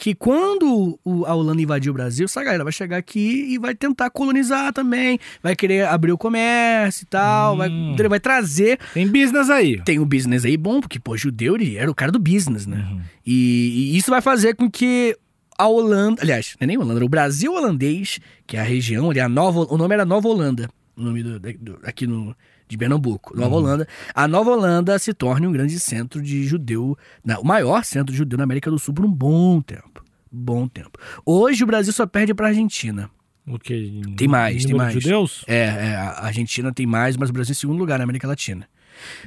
que 0.00 0.14
quando 0.14 0.98
o- 1.04 1.26
a 1.26 1.34
Holanda 1.34 1.60
invadiu 1.60 1.90
o 1.90 1.94
Brasil, 1.94 2.24
essa 2.24 2.42
galera 2.42 2.64
vai 2.64 2.72
chegar 2.72 2.96
aqui 2.96 3.44
e 3.52 3.58
vai 3.58 3.74
tentar 3.74 4.08
colonizar 4.08 4.72
também, 4.72 5.18
vai 5.42 5.54
querer 5.54 5.86
abrir 5.86 6.10
o 6.10 6.16
comércio 6.16 7.02
e 7.02 7.06
tal, 7.06 7.58
vai, 7.58 7.68
Hum. 7.68 7.88
entendeu? 7.92 8.08
vai 8.08 8.18
trazer 8.18 8.78
Tem 8.94 9.06
business 9.06 9.50
aí. 9.50 9.78
tem 9.84 9.98
o 9.98 10.06
business 10.06 10.46
aí 10.46 10.56
bom, 10.56 10.80
porque, 10.80 10.98
pô, 10.98 11.18
judeu 11.18 11.54
ele 11.54 11.76
era 11.76 11.90
o 11.90 11.94
cara 11.94 12.10
do 12.10 12.18
business, 12.18 12.66
né? 12.66 12.98
E, 13.26 13.92
e 13.92 13.96
isso 13.98 14.10
vai 14.10 14.22
fazer 14.22 14.54
com 14.56 14.70
que 14.70 15.14
a 15.58 15.68
Holanda, 15.68 16.22
aliás, 16.22 16.56
não 16.58 16.64
é 16.64 16.66
nem 16.68 16.78
Holanda, 16.78 16.94
era 16.96 17.04
o 17.04 17.08
Brasil 17.08 17.52
holandês, 17.52 18.18
que 18.46 18.56
é 18.56 18.60
a 18.60 18.64
região 18.64 19.10
ali, 19.10 19.20
a 19.20 19.28
Nova, 19.28 19.66
o 19.68 19.76
nome 19.76 19.92
era 19.94 20.06
Nova 20.06 20.26
Holanda, 20.28 20.70
o 20.96 21.02
nome 21.02 21.22
do, 21.22 21.38
do- 21.38 21.78
aqui 21.84 22.06
no, 22.06 22.34
de 22.70 22.78
Pernambuco, 22.78 23.36
Nova 23.36 23.56
Holanda, 23.56 23.88
a 24.14 24.26
Nova 24.28 24.50
Holanda 24.52 24.98
se 24.98 25.12
torne 25.12 25.46
um 25.46 25.52
grande 25.52 25.78
centro 25.80 26.22
de 26.22 26.44
judeu, 26.46 26.96
na- 27.24 27.38
o 27.40 27.44
maior 27.44 27.84
centro 27.84 28.12
de 28.12 28.18
judeu 28.18 28.36
na 28.38 28.44
América 28.44 28.70
do 28.70 28.78
Sul 28.78 28.94
por 28.94 29.04
um 29.04 29.10
bom 29.12 29.60
tempo. 29.60 30.02
Bom 30.32 30.68
tempo. 30.68 30.98
Hoje 31.26 31.64
o 31.64 31.66
Brasil 31.66 31.92
só 31.92 32.06
perde 32.06 32.32
para 32.32 32.46
a 32.46 32.48
Argentina. 32.50 33.10
O 33.46 33.58
que? 33.58 34.00
Tem 34.16 34.28
mais, 34.28 34.64
tem 34.64 34.74
mais. 34.76 34.94
de 34.94 35.00
judeus? 35.00 35.44
É, 35.48 35.56
é, 35.56 35.96
a 35.96 36.26
Argentina 36.26 36.72
tem 36.72 36.86
mais, 36.86 37.16
mas 37.16 37.30
o 37.30 37.32
Brasil 37.32 37.50
é 37.50 37.54
em 37.54 37.56
segundo 37.58 37.78
lugar 37.78 37.98
na 37.98 38.04
América 38.04 38.28
Latina. 38.28 38.68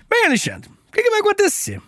Bem, 0.09 0.25
Alexandre, 0.27 0.69
o 0.69 0.91
que, 0.93 1.03
que 1.03 1.09
vai 1.09 1.19
acontecer? 1.19 1.81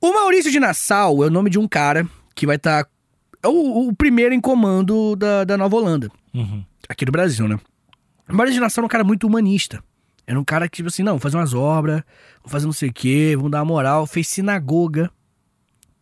O 0.00 0.12
Maurício 0.14 0.52
de 0.52 0.60
Nassau 0.60 1.24
é 1.24 1.26
o 1.26 1.30
nome 1.30 1.50
de 1.50 1.58
um 1.58 1.66
cara 1.66 2.06
que 2.34 2.46
vai 2.46 2.54
estar. 2.56 2.86
é 3.42 3.48
o, 3.48 3.88
o 3.88 3.92
primeiro 3.96 4.32
em 4.32 4.40
comando 4.40 5.16
da, 5.16 5.42
da 5.42 5.56
Nova 5.56 5.74
Holanda, 5.74 6.08
Uhum. 6.32 6.62
aqui 6.88 7.04
do 7.04 7.10
Brasil, 7.10 7.48
né? 7.48 7.58
O 8.28 8.34
Maurício 8.34 8.54
de 8.54 8.60
Nassau 8.60 8.82
era 8.82 8.86
um 8.86 8.90
cara 8.90 9.02
muito 9.02 9.26
humanista. 9.26 9.82
Era 10.28 10.38
um 10.38 10.44
cara 10.44 10.68
que, 10.68 10.76
tipo 10.76 10.88
assim, 10.88 11.02
não, 11.02 11.12
vou 11.14 11.20
fazer 11.20 11.38
umas 11.38 11.54
obras, 11.54 12.02
vou 12.42 12.50
fazer 12.50 12.66
não 12.66 12.72
sei 12.72 12.90
o 12.90 12.92
quê, 12.92 13.32
vamos 13.34 13.50
dar 13.50 13.60
uma 13.60 13.64
moral. 13.64 14.06
Fez 14.06 14.28
sinagoga 14.28 15.10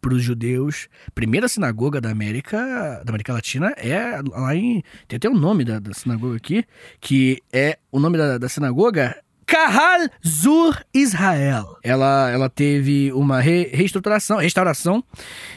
pros 0.00 0.20
judeus. 0.20 0.88
Primeira 1.14 1.46
sinagoga 1.46 2.00
da 2.00 2.10
América, 2.10 2.58
da 3.04 3.10
América 3.10 3.32
Latina 3.32 3.72
é 3.76 4.20
lá 4.28 4.52
em. 4.56 4.82
Tem 5.06 5.16
até 5.16 5.28
o 5.28 5.34
nome 5.34 5.64
da, 5.64 5.78
da 5.78 5.94
sinagoga 5.94 6.36
aqui, 6.36 6.64
que 7.00 7.40
é 7.52 7.78
o 7.92 8.00
nome 8.00 8.18
da, 8.18 8.36
da 8.36 8.48
sinagoga. 8.48 9.16
Kahal 9.46 10.08
Zur 10.26 10.76
Israel. 10.92 11.78
Ela, 11.80 12.28
ela 12.32 12.50
teve 12.50 13.12
uma 13.12 13.40
re- 13.40 13.70
reestruturação, 13.72 14.38
restauração, 14.38 15.04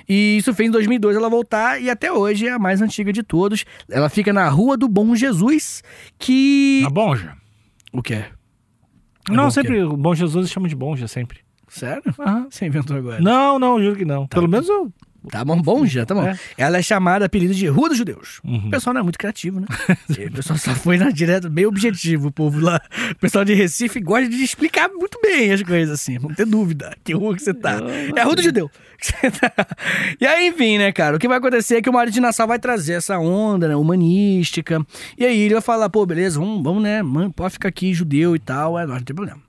e 0.07 0.37
isso 0.37 0.53
fez 0.53 0.69
em 0.69 0.71
2002 0.71 1.15
ela 1.17 1.27
voltar, 1.27 1.81
e 1.81 1.89
até 1.89 2.13
hoje 2.13 2.45
é 2.45 2.51
a 2.51 2.59
mais 2.59 2.83
antiga 2.83 3.11
de 3.11 3.23
todos. 3.23 3.65
Ela 3.89 4.07
fica 4.07 4.31
na 4.31 4.47
Rua 4.47 4.77
do 4.77 4.87
Bom 4.87 5.15
Jesus, 5.15 5.81
que. 6.19 6.81
Na 6.83 6.91
Bonja. 6.91 7.35
O 7.91 8.03
que 8.03 8.13
é? 8.13 8.29
É 9.27 9.33
não, 9.33 9.45
bom 9.45 9.51
sempre. 9.51 9.83
O 9.83 9.97
Bom 9.97 10.15
Jesus 10.15 10.49
chama 10.49 10.67
de 10.67 10.75
Bonja, 10.75 11.07
sempre. 11.07 11.39
Sério? 11.67 12.03
Aham. 12.19 12.47
Você 12.49 12.65
inventou 12.65 12.97
agora. 12.97 13.21
Não, 13.21 13.59
não, 13.59 13.81
juro 13.81 13.95
que 13.95 14.05
não. 14.05 14.27
Pelo 14.27 14.47
menos 14.47 14.67
eu. 14.67 14.91
Tá 15.29 15.43
bom, 15.43 15.61
bom 15.61 15.85
já, 15.85 16.05
tá 16.05 16.15
bom. 16.15 16.23
É. 16.23 16.37
Ela 16.57 16.77
é 16.77 16.81
chamada, 16.81 17.25
apelido 17.25 17.53
de 17.53 17.67
Rua 17.67 17.89
dos 17.89 17.97
Judeus. 17.97 18.39
Uhum. 18.43 18.67
O 18.67 18.69
pessoal 18.69 18.93
não 18.93 19.01
é 19.01 19.03
muito 19.03 19.19
criativo, 19.19 19.59
né? 19.59 19.67
o 20.27 20.31
pessoal 20.31 20.57
só 20.57 20.73
foi 20.73 20.97
na 20.97 21.11
direta, 21.11 21.49
bem 21.49 21.65
objetivo, 21.65 22.29
o 22.29 22.31
povo 22.31 22.59
lá. 22.59 22.81
O 23.11 23.15
pessoal 23.15 23.43
de 23.43 23.53
Recife 23.53 23.99
gosta 23.99 24.29
de 24.29 24.41
explicar 24.41 24.87
muito 24.87 25.19
bem 25.21 25.51
as 25.51 25.61
coisas, 25.61 25.93
assim. 25.93 26.17
Não 26.19 26.33
ter 26.33 26.45
dúvida 26.45 26.95
que 27.03 27.13
rua 27.13 27.35
que 27.35 27.43
você 27.43 27.53
tá. 27.53 27.79
É 28.15 28.21
a 28.21 28.23
Rua 28.23 28.35
do 28.35 28.41
Judeu. 28.41 28.71
E 30.19 30.25
aí, 30.25 30.47
enfim, 30.47 30.77
né, 30.77 30.91
cara? 30.91 31.15
O 31.15 31.19
que 31.19 31.27
vai 31.27 31.37
acontecer 31.37 31.77
é 31.77 31.81
que 31.81 31.89
o 31.89 31.93
Mário 31.93 32.11
de 32.11 32.19
Nassau 32.19 32.47
vai 32.47 32.59
trazer 32.59 32.93
essa 32.93 33.17
onda, 33.17 33.67
né, 33.67 33.75
humanística. 33.75 34.85
E 35.17 35.25
aí 35.25 35.39
ele 35.39 35.53
vai 35.53 35.61
falar, 35.61 35.89
pô, 35.89 36.05
beleza, 36.05 36.39
vamos, 36.39 36.63
vamos 36.63 36.83
né, 36.83 37.01
mano, 37.01 37.31
pode 37.31 37.53
ficar 37.53 37.69
aqui 37.69 37.93
judeu 37.93 38.35
e 38.35 38.39
tal, 38.39 38.77
é, 38.77 38.85
não 38.85 38.99
tem 39.01 39.15
problema. 39.15 39.39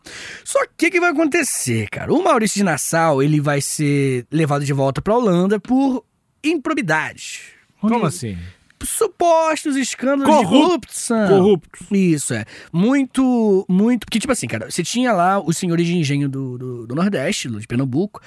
Só 0.44 0.60
que 0.76 0.86
o 0.86 0.90
que, 0.90 1.00
vai 1.00 1.10
acontecer, 1.10 1.88
cara? 1.88 2.12
O 2.12 2.22
Maurício 2.22 2.58
de 2.58 2.64
Nassau, 2.64 3.22
ele 3.22 3.40
vai 3.40 3.60
ser 3.60 4.26
levado 4.30 4.64
de 4.64 4.72
volta 4.72 5.02
pra 5.02 5.14
Holanda 5.16 5.58
por 5.58 6.04
improbidade. 6.44 7.40
Como 7.80 8.06
assim? 8.06 8.36
Supostos 8.82 9.76
escândalos 9.76 10.34
Corrupt- 10.34 10.54
de 10.54 10.62
corrupção. 10.64 11.28
Corrupto. 11.28 11.94
Isso, 11.94 12.32
é. 12.32 12.44
Muito, 12.72 13.66
muito. 13.68 14.06
Porque, 14.06 14.18
tipo 14.18 14.32
assim, 14.32 14.46
cara, 14.46 14.70
você 14.70 14.82
tinha 14.82 15.12
lá 15.12 15.38
os 15.38 15.58
senhores 15.58 15.86
de 15.86 15.96
engenho 15.96 16.28
do, 16.28 16.56
do, 16.56 16.86
do 16.86 16.94
Nordeste, 16.94 17.48
de 17.48 17.66
Pernambuco, 17.66 18.22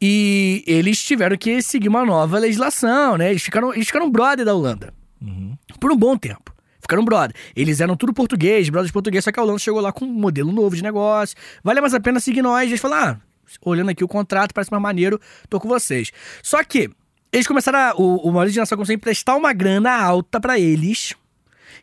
e 0.00 0.62
eles 0.66 1.02
tiveram 1.02 1.36
que 1.36 1.62
seguir 1.62 1.88
uma 1.88 2.04
nova 2.04 2.38
legislação, 2.38 3.16
né? 3.16 3.30
Eles 3.30 3.42
ficaram, 3.42 3.72
eles 3.72 3.86
ficaram 3.86 4.10
brother 4.10 4.44
da 4.44 4.54
Holanda 4.54 4.92
Uhum. 5.20 5.56
por 5.80 5.90
um 5.92 5.96
bom 5.96 6.16
tempo. 6.16 6.54
Ficaram 6.80 7.04
brother. 7.04 7.34
Eles 7.56 7.80
eram 7.80 7.96
tudo 7.96 8.12
português, 8.12 8.68
brothers 8.68 8.92
português, 8.92 9.24
só 9.24 9.32
que 9.32 9.40
a 9.40 9.42
Holanda 9.42 9.58
chegou 9.58 9.80
lá 9.80 9.92
com 9.92 10.04
um 10.04 10.12
modelo 10.12 10.52
novo 10.52 10.76
de 10.76 10.82
negócio. 10.82 11.36
Vale 11.64 11.80
mais 11.80 11.94
a 11.94 12.00
pena 12.00 12.20
seguir 12.20 12.42
nós. 12.42 12.68
Eles 12.68 12.80
falaram, 12.80 13.14
ah, 13.14 13.20
olhando 13.62 13.90
aqui 13.90 14.04
o 14.04 14.08
contrato, 14.08 14.52
parece 14.54 14.70
mais 14.70 14.80
maneiro, 14.82 15.20
tô 15.48 15.58
com 15.58 15.66
vocês. 15.68 16.12
Só 16.42 16.62
que 16.62 16.88
eles 17.32 17.46
começaram 17.46 17.78
a, 17.78 17.94
o, 17.96 18.28
o 18.28 18.32
Maurício 18.32 18.52
de 18.54 18.60
Nassau 18.60 18.76
começou 18.78 18.92
a 18.92 18.94
emprestar 18.94 19.36
uma 19.36 19.52
grana 19.52 19.90
alta 20.00 20.40
pra 20.40 20.60
eles 20.60 21.14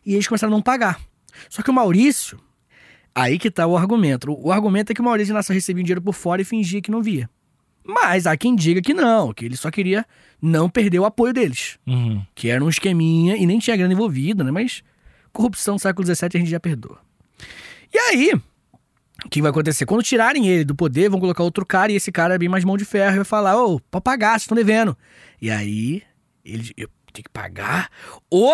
e 0.06 0.14
eles 0.14 0.26
começaram 0.26 0.52
a 0.52 0.56
não 0.56 0.62
pagar. 0.62 0.98
Só 1.50 1.60
que 1.62 1.68
o 1.70 1.74
Maurício, 1.74 2.40
aí 3.14 3.38
que 3.38 3.50
tá 3.50 3.66
o 3.66 3.76
argumento. 3.76 4.30
O, 4.32 4.46
o 4.46 4.52
argumento 4.52 4.90
é 4.92 4.94
que 4.94 5.02
o 5.02 5.04
Maurício 5.04 5.32
de 5.32 5.32
Nassau 5.34 5.52
recebia 5.52 5.82
um 5.82 5.84
dinheiro 5.84 6.00
por 6.00 6.14
fora 6.14 6.40
e 6.40 6.44
fingia 6.46 6.80
que 6.80 6.90
não 6.90 7.02
via. 7.02 7.28
Mas 7.84 8.26
há 8.26 8.36
quem 8.36 8.56
diga 8.56 8.80
que 8.80 8.94
não, 8.94 9.32
que 9.32 9.44
ele 9.44 9.56
só 9.56 9.70
queria 9.70 10.06
não 10.40 10.68
perder 10.70 10.98
o 10.98 11.04
apoio 11.04 11.32
deles 11.32 11.78
Uhum. 11.86 12.24
que 12.34 12.48
era 12.48 12.64
um 12.64 12.68
esqueminha 12.68 13.36
e 13.36 13.46
nem 13.46 13.58
tinha 13.58 13.76
grana 13.76 13.92
envolvida, 13.92 14.42
né? 14.42 14.50
Mas 14.50 14.82
corrupção 15.32 15.78
século 15.78 16.06
XVII 16.06 16.28
a 16.34 16.38
gente 16.38 16.50
já 16.50 16.60
perdoa. 16.60 16.98
E 17.92 17.98
aí, 17.98 18.32
o 19.24 19.28
que 19.28 19.40
vai 19.42 19.50
acontecer? 19.50 19.84
Quando 19.86 20.02
tirarem 20.02 20.48
ele 20.48 20.64
do 20.64 20.74
poder, 20.74 21.08
vão 21.10 21.20
colocar 21.20 21.42
outro 21.42 21.64
cara 21.66 21.92
e 21.92 21.96
esse 21.96 22.10
cara 22.10 22.34
é 22.34 22.38
bem 22.38 22.48
mais 22.48 22.64
mão 22.64 22.76
de 22.76 22.84
ferro 22.84 23.14
e 23.14 23.16
vai 23.16 23.24
falar: 23.24 23.56
Ô, 23.62 23.78
pode 23.90 24.02
pagar, 24.02 24.30
vocês 24.32 24.42
estão 24.42 24.56
devendo. 24.56 24.96
E 25.40 25.50
aí, 25.50 26.02
ele. 26.44 26.72
Eu 26.76 26.88
tenho 27.12 27.24
que 27.24 27.30
pagar? 27.30 27.88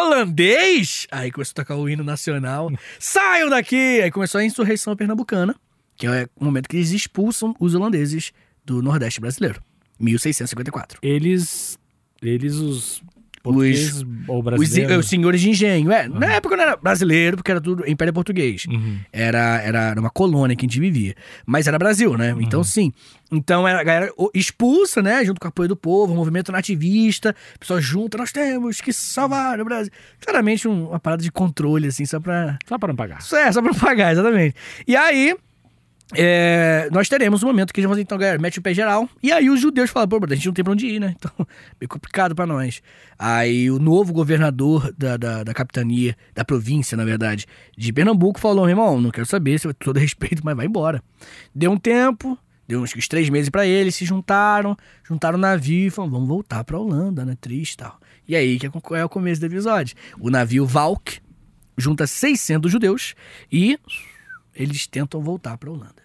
Holandês? 0.04 1.06
Aí 1.10 1.30
começou 1.30 1.52
a 1.52 1.54
tocar 1.54 1.76
o 1.76 1.88
hino 1.88 2.02
nacional. 2.04 2.70
Saiam 2.99 3.49
daqui! 3.49 4.00
Aí 4.02 4.10
começou 4.10 4.40
a 4.40 4.44
insurreição 4.44 4.94
pernambucana, 4.96 5.54
que 5.96 6.06
é 6.06 6.28
o 6.37 6.44
momento 6.44 6.68
que 6.68 6.76
eles 6.76 6.90
expulsam 6.90 7.54
os 7.58 7.75
holandeses 7.75 8.32
do 8.64 8.83
Nordeste 8.83 9.21
brasileiro. 9.21 9.61
1654. 9.99 10.99
Eles. 11.02 11.79
Eles, 12.23 12.55
os. 12.55 13.02
Portugueses 13.43 14.05
ou 14.29 14.40
Os, 14.40 14.45
brasileiros. 14.45 14.99
os 14.99 15.09
senhores 15.09 15.40
de 15.40 15.49
engenho. 15.49 15.90
É, 15.90 16.07
na 16.07 16.35
época 16.35 16.55
não 16.59 16.62
era 16.62 16.76
brasileiro, 16.76 17.38
porque 17.38 17.50
era 17.50 17.59
tudo 17.59 17.88
Império 17.88 18.12
Português. 18.12 18.67
Uhum. 18.67 18.99
Era, 19.11 19.62
era 19.62 19.95
uma 19.99 20.11
colônia 20.11 20.55
que 20.55 20.67
a 20.67 20.69
gente 20.69 20.79
vivia. 20.79 21.14
Mas 21.47 21.67
era 21.67 21.79
Brasil, 21.79 22.19
né? 22.19 22.37
Então, 22.38 22.62
sim. 22.62 22.93
Então, 23.33 23.67
era 23.67 23.81
a 23.81 23.83
galera 23.83 24.12
o- 24.19 24.31
expulsa, 24.35 25.00
né? 25.00 25.25
Junto 25.25 25.40
com 25.40 25.47
o 25.47 25.49
apoio 25.49 25.71
do 25.71 25.76
povo, 25.76 26.12
um 26.12 26.17
movimento 26.17 26.52
nativista. 26.52 27.35
O 27.57 27.59
pessoal 27.61 27.81
junta, 27.81 28.19
nós 28.19 28.31
temos 28.31 28.79
que 28.83 28.93
salvar 28.93 29.59
o 29.59 29.64
Brasil. 29.64 29.90
Claramente, 30.21 30.69
um- 30.69 30.90
uma 30.90 31.00
parada 31.00 31.23
de 31.23 31.33
controle, 31.33 31.88
assim, 31.88 32.05
só 32.05 32.21
pra... 32.21 32.59
Só 32.69 32.76
para 32.79 32.88
não 32.88 32.97
pagar. 32.97 33.21
É, 33.33 33.50
só 33.52 33.62
pra 33.62 33.73
pagar, 33.73 34.12
exatamente. 34.12 34.55
E 34.87 34.95
aí, 34.95 35.35
é, 36.12 36.88
nós 36.90 37.09
teremos 37.09 37.43
um 37.43 37.47
momento 37.47 37.73
que 37.73 37.81
eles 37.81 37.88
vão 37.88 37.99
então, 37.99 38.19
galera, 38.19 38.38
mete 38.38 38.59
o 38.59 38.62
pé 38.62 38.75
geral. 38.75 39.09
E 39.23 39.31
aí 39.31 39.49
os 39.49 39.61
judeus 39.61 39.90
falam, 39.90 40.09
pô, 40.09 40.19
a 40.29 40.35
gente 40.35 40.47
não 40.47 40.52
tem 40.52 40.64
pra 40.64 40.73
onde 40.73 40.87
ir, 40.87 41.00
né? 41.00 41.14
Então, 41.21 41.47
meio 41.79 41.88
complicado 41.88 42.35
pra 42.35 42.47
nós. 42.47 42.83
Aí 43.19 43.71
o 43.71 43.79
novo 43.79 44.12
governador 44.12 44.93
da, 44.97 45.17
da, 45.17 45.45
da 45.45 45.55
capitania, 45.55 46.17
da 46.35 46.45
província, 46.45 46.97
na 46.97 47.05
verdade, 47.05 47.47
de 47.76 47.93
Pernambuco, 47.93 48.40
falou, 48.40 48.69
irmão, 48.69 49.00
não 49.00 49.11
quero 49.11 49.26
saber, 49.26 49.61
com 49.61 49.73
todo 49.73 49.99
respeito, 50.00 50.43
mas 50.45 50.57
vai 50.57 50.67
embora. 50.67 51.02
Deu 51.55 51.71
um 51.71 51.76
tempo, 51.76 52.38
deu 52.67 52.81
uns, 52.81 52.95
uns 52.97 53.07
três 53.07 53.29
meses 53.29 53.50
pra 53.50 53.67
eles, 53.67 53.95
se 53.95 54.05
juntaram, 54.05 54.76
juntaram 55.05 55.37
o 55.37 55.40
navio 55.40 55.88
e 55.88 55.90
falaram, 55.90 56.12
vamos 56.12 56.29
voltar 56.29 56.64
pra 56.64 56.79
Holanda, 56.79 57.25
né? 57.25 57.37
Triste 57.40 57.75
e 57.75 57.76
tal. 57.76 58.00
E 58.26 58.35
aí, 58.35 58.59
que 58.59 58.67
é, 58.67 58.71
é 58.95 59.05
o 59.05 59.09
começo 59.09 59.40
do 59.40 59.47
episódio. 59.47 59.97
O 60.19 60.31
navio 60.31 60.64
Valk 60.64 61.21
junta 61.76 62.07
600 62.07 62.71
judeus 62.71 63.14
e 63.50 63.79
eles 64.55 64.87
tentam 64.87 65.23
voltar 65.23 65.57
para 65.57 65.71
Holanda. 65.71 66.00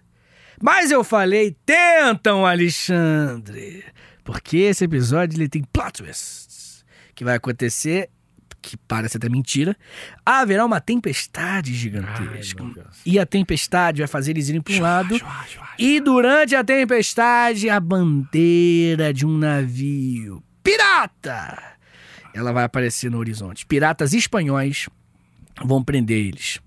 Mas 0.62 0.92
eu 0.92 1.04
falei, 1.04 1.56
tentam, 1.66 2.46
Alexandre, 2.46 3.84
porque 4.24 4.58
esse 4.58 4.86
episódio 4.86 5.38
ele 5.38 5.50
tem 5.50 5.64
plot 5.64 6.04
twists 6.04 6.84
que 7.14 7.24
vai 7.24 7.36
acontecer, 7.36 8.10
que 8.62 8.76
parece 8.76 9.18
até 9.18 9.30
mentira. 9.30 9.76
Haverá 10.26 10.66
uma 10.66 10.82
tempestade 10.82 11.74
gigantesca. 11.74 12.64
Ai, 12.64 12.84
e 13.06 13.20
a 13.20 13.26
tempestade 13.26 14.00
vai 14.00 14.08
fazer 14.08 14.32
eles 14.32 14.50
irem 14.50 14.62
para 14.62 14.74
um 14.74 14.82
lado. 14.82 15.18
Chua, 15.18 15.46
chua, 15.48 15.68
E 15.80 16.00
durante 16.02 16.56
a 16.56 16.64
tempestade, 16.64 17.70
a 17.70 17.80
bandeira 17.80 19.14
de 19.14 19.26
um 19.26 19.38
navio 19.38 20.44
pirata, 20.62 21.76
ela 22.34 22.52
vai 22.52 22.64
aparecer 22.64 23.10
no 23.10 23.20
horizonte. 23.20 23.66
Piratas 23.66 24.14
espanhóis 24.14 24.90
vão 25.64 25.84
prender 25.84 26.26
eles. 26.26 26.60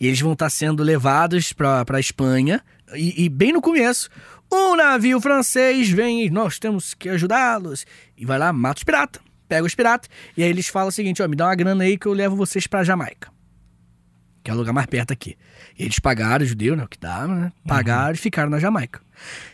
E 0.00 0.06
eles 0.06 0.20
vão 0.20 0.32
estar 0.32 0.50
sendo 0.50 0.82
levados 0.82 1.52
para 1.52 1.84
a 1.88 2.00
Espanha. 2.00 2.62
E, 2.92 3.24
e 3.24 3.28
bem 3.28 3.52
no 3.52 3.62
começo, 3.62 4.10
um 4.52 4.76
navio 4.76 5.20
francês 5.20 5.88
vem 5.88 6.26
e 6.26 6.30
nós 6.30 6.58
temos 6.58 6.94
que 6.94 7.08
ajudá-los. 7.08 7.86
E 8.16 8.24
vai 8.24 8.38
lá, 8.38 8.52
mata 8.52 8.78
os 8.78 8.84
piratas, 8.84 9.22
pega 9.48 9.66
os 9.66 9.74
piratas. 9.74 10.10
E 10.36 10.42
aí 10.42 10.50
eles 10.50 10.68
falam 10.68 10.88
o 10.88 10.92
seguinte: 10.92 11.22
ó, 11.22 11.28
me 11.28 11.36
dá 11.36 11.46
uma 11.46 11.54
grana 11.54 11.84
aí 11.84 11.96
que 11.96 12.06
eu 12.06 12.12
levo 12.12 12.36
vocês 12.36 12.66
para 12.66 12.84
Jamaica. 12.84 13.32
Que 14.42 14.50
é 14.50 14.54
o 14.54 14.56
lugar 14.56 14.72
mais 14.72 14.86
perto 14.86 15.12
aqui. 15.12 15.36
E 15.78 15.84
eles 15.84 15.98
pagaram, 15.98 16.44
judeu, 16.44 16.76
né? 16.76 16.84
O 16.84 16.88
que 16.88 16.98
dava, 16.98 17.34
né? 17.34 17.52
Pagaram 17.66 18.14
e 18.14 18.18
ficaram 18.18 18.50
na 18.50 18.58
Jamaica. 18.58 19.00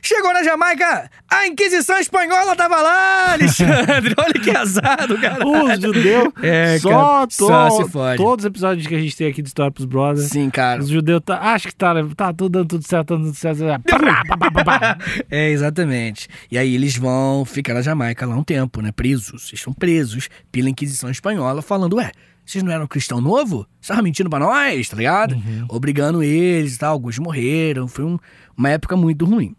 Chegou 0.02 0.32
na 0.32 0.42
Jamaica, 0.42 1.10
a 1.30 1.46
Inquisição 1.46 1.98
Espanhola 1.98 2.56
tava 2.56 2.80
lá, 2.80 3.32
Alexandre. 3.34 4.14
Olha 4.18 4.32
que 4.32 4.50
azar 4.50 5.06
do 5.06 5.18
cara. 5.18 5.46
Os 5.46 5.80
judeus 5.80 6.32
É, 6.42 6.78
só, 6.78 6.88
cara, 6.90 7.26
to- 7.26 7.34
só 7.34 7.70
se 7.70 7.88
fode. 7.90 8.16
todos 8.16 8.44
os 8.44 8.48
episódios 8.48 8.86
que 8.86 8.94
a 8.94 8.98
gente 8.98 9.16
tem 9.16 9.26
aqui 9.28 9.42
de 9.42 9.48
História 9.48 9.70
pros 9.70 9.84
Brothers. 9.86 10.28
Sim, 10.30 10.48
cara. 10.50 10.80
Os 10.82 10.88
judeus 10.88 11.20
tá, 11.24 11.38
acho 11.52 11.68
que 11.68 11.74
tá, 11.74 11.94
tá 12.16 12.32
tudo 12.32 12.50
dando 12.58 12.68
tudo 12.68 12.86
certo, 12.86 13.16
dando 13.16 13.26
tudo 13.26 13.36
certo. 13.36 13.62
É, 15.30 15.50
exatamente. 15.50 16.28
E 16.50 16.58
aí 16.58 16.74
eles 16.74 16.96
vão 16.96 17.44
ficar 17.44 17.74
na 17.74 17.82
Jamaica 17.82 18.26
lá 18.26 18.36
um 18.36 18.42
tempo, 18.44 18.80
né? 18.80 18.92
Presos. 18.92 19.48
Eles 19.48 19.60
estão 19.60 19.72
presos 19.72 20.28
pela 20.50 20.68
Inquisição 20.70 21.10
Espanhola, 21.10 21.62
falando, 21.62 21.96
ué, 21.96 22.10
Vocês 22.44 22.64
não 22.64 22.72
eram 22.72 22.86
cristão 22.86 23.20
novo? 23.20 23.58
Vocês 23.58 23.82
estavam 23.82 24.02
mentindo 24.02 24.28
pra 24.30 24.38
nós, 24.38 24.88
tá 24.88 24.96
ligado? 24.96 25.36
Obrigando 25.68 26.22
eles 26.22 26.74
e 26.74 26.78
tal. 26.78 26.92
Alguns 26.92 27.18
morreram. 27.18 27.86
Foi 27.86 28.04
um- 28.04 28.18
uma 28.56 28.70
época 28.70 28.96
muito 28.96 29.24
ruim. 29.24 29.54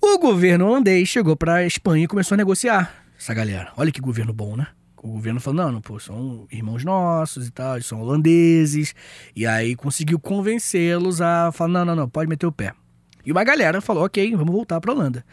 O 0.00 0.18
governo 0.18 0.66
holandês 0.66 1.08
chegou 1.08 1.36
pra 1.36 1.64
Espanha 1.66 2.04
e 2.04 2.08
começou 2.08 2.34
a 2.34 2.38
negociar 2.38 3.06
essa 3.18 3.34
galera. 3.34 3.72
Olha 3.76 3.90
que 3.90 4.00
governo 4.00 4.32
bom, 4.32 4.56
né? 4.56 4.66
O 4.96 5.08
governo 5.12 5.40
falou: 5.40 5.64
não, 5.64 5.72
não, 5.72 5.80
pô, 5.80 5.98
são 5.98 6.46
irmãos 6.50 6.84
nossos 6.84 7.46
e 7.46 7.50
tal, 7.50 7.80
são 7.80 8.00
holandeses. 8.00 8.94
E 9.34 9.46
aí 9.46 9.74
conseguiu 9.74 10.18
convencê-los 10.18 11.20
a 11.20 11.50
falar: 11.52 11.72
não, 11.72 11.84
não, 11.84 11.96
não, 11.96 12.08
pode 12.08 12.28
meter 12.28 12.46
o 12.46 12.52
pé. 12.52 12.72
E 13.24 13.32
uma 13.32 13.44
galera 13.44 13.80
falou: 13.80 14.04
ok, 14.04 14.34
vamos 14.36 14.52
voltar 14.52 14.80
pra 14.80 14.92
Holanda. 14.92 15.24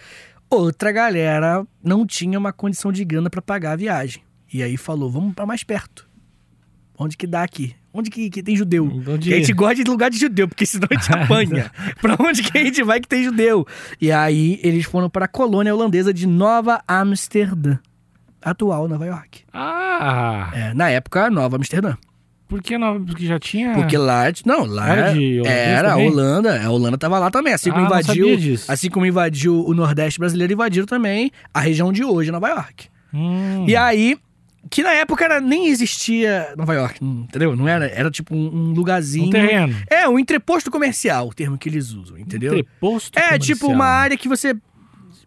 Outra 0.49 0.91
galera 0.91 1.65
não 1.83 2.05
tinha 2.05 2.37
uma 2.37 2.53
condição 2.53 2.91
de 2.91 3.03
grana 3.03 3.29
pra 3.29 3.41
pagar 3.41 3.71
a 3.73 3.75
viagem. 3.75 4.23
E 4.53 4.61
aí 4.61 4.77
falou: 4.77 5.09
vamos 5.09 5.33
pra 5.33 5.45
mais 5.45 5.63
perto. 5.63 6.07
Onde 6.97 7.17
que 7.17 7.25
dá 7.25 7.43
aqui? 7.43 7.75
Onde 7.93 8.09
que, 8.09 8.29
que 8.29 8.41
tem 8.41 8.55
judeu? 8.55 8.85
Onde- 9.07 9.29
Que 9.29 9.33
a 9.35 9.37
gente 9.37 9.53
gosta 9.53 9.75
de 9.75 9.83
lugar 9.83 10.09
de 10.09 10.17
judeu, 10.17 10.47
porque 10.47 10.65
senão 10.65 10.87
a 10.89 10.95
gente 10.95 11.11
apanha. 11.13 11.71
pra 12.01 12.15
onde 12.19 12.41
que 12.41 12.57
a 12.57 12.63
gente 12.63 12.81
vai 12.83 12.99
que 12.99 13.07
tem 13.07 13.23
judeu? 13.23 13.65
E 14.01 14.11
aí 14.11 14.59
eles 14.63 14.85
foram 14.85 15.09
para 15.09 15.25
a 15.25 15.27
colônia 15.27 15.73
holandesa 15.75 16.11
de 16.13 16.25
Nova 16.25 16.81
Amsterdã, 16.87 17.77
atual 18.41 18.87
Nova 18.87 19.05
York. 19.05 19.43
Ah, 19.53 20.49
É, 20.53 20.73
na 20.73 20.89
época, 20.89 21.29
Nova 21.29 21.55
Amsterdã. 21.55 21.95
por 22.47 22.61
que 22.63 22.77
não? 22.79 23.03
Porque 23.03 23.25
já 23.27 23.39
tinha. 23.39 23.73
Porque 23.73 23.95
lá, 23.97 24.23
não, 24.45 24.65
lá 24.65 24.89
Era 24.89 25.13
era 25.45 25.93
a? 25.93 25.97
Holanda, 25.97 26.63
a 26.65 26.69
Holanda 26.71 26.97
tava 26.97 27.19
lá 27.19 27.29
também, 27.31 27.53
assim 27.53 27.69
como 27.71 27.83
Ah, 27.83 27.99
invadiu, 28.01 28.55
assim 28.67 28.89
como 28.89 29.05
invadiu 29.05 29.65
o 29.65 29.73
Nordeste 29.73 30.19
brasileiro, 30.19 30.53
invadiram 30.53 30.85
também 30.87 31.31
a 31.53 31.59
região 31.59 31.91
de 31.93 32.03
hoje, 32.03 32.31
Nova 32.31 32.49
York. 32.49 32.87
Hum, 33.13 33.65
E 33.67 33.75
aí, 33.75 34.17
que 34.73 34.81
na 34.81 34.91
época 34.93 35.23
era, 35.23 35.39
nem 35.39 35.67
existia 35.67 36.53
Nova 36.57 36.73
York, 36.73 36.97
entendeu? 37.03 37.55
Não 37.55 37.67
era, 37.67 37.85
era 37.85 38.09
tipo 38.09 38.35
um, 38.35 38.47
um 38.47 38.73
lugarzinho. 38.73 39.27
um 39.27 39.29
terreno. 39.29 39.75
É, 39.87 40.09
um 40.09 40.17
entreposto 40.17 40.71
comercial, 40.71 41.27
o 41.27 41.33
termo 41.33 41.57
que 41.59 41.69
eles 41.69 41.91
usam, 41.91 42.17
entendeu? 42.17 42.53
Entreposto 42.53 43.17
É, 43.19 43.37
tipo 43.37 43.59
comercial. 43.61 43.75
uma 43.75 43.85
área 43.85 44.17
que 44.17 44.27
você 44.27 44.55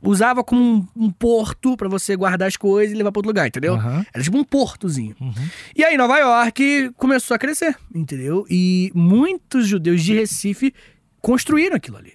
usava 0.03 0.43
como 0.43 0.61
um, 0.97 1.05
um 1.07 1.11
porto 1.11 1.77
pra 1.77 1.89
você 1.89 2.17
guardar 2.17 2.49
as 2.49 2.57
coisas 2.57 2.93
e 2.93 2.97
levar 2.99 3.13
pra 3.13 3.21
outro 3.21 3.31
lugar, 3.31 3.47
entendeu? 3.47 3.75
Aham. 3.75 4.05
Era 4.13 4.23
tipo 4.25 4.37
um 4.37 4.45
portozinho. 4.45 5.15
Uhum. 5.21 5.33
E 5.77 5.85
aí 5.85 5.97
Nova 5.97 6.19
York 6.19 6.91
começou 6.97 7.35
a 7.35 7.39
crescer, 7.39 7.77
entendeu? 7.95 8.45
E 8.51 8.91
muitos 8.95 9.67
judeus 9.69 10.03
de 10.03 10.13
Recife 10.15 10.75
construíram 11.21 11.77
aquilo 11.77 11.97
ali. 11.99 12.15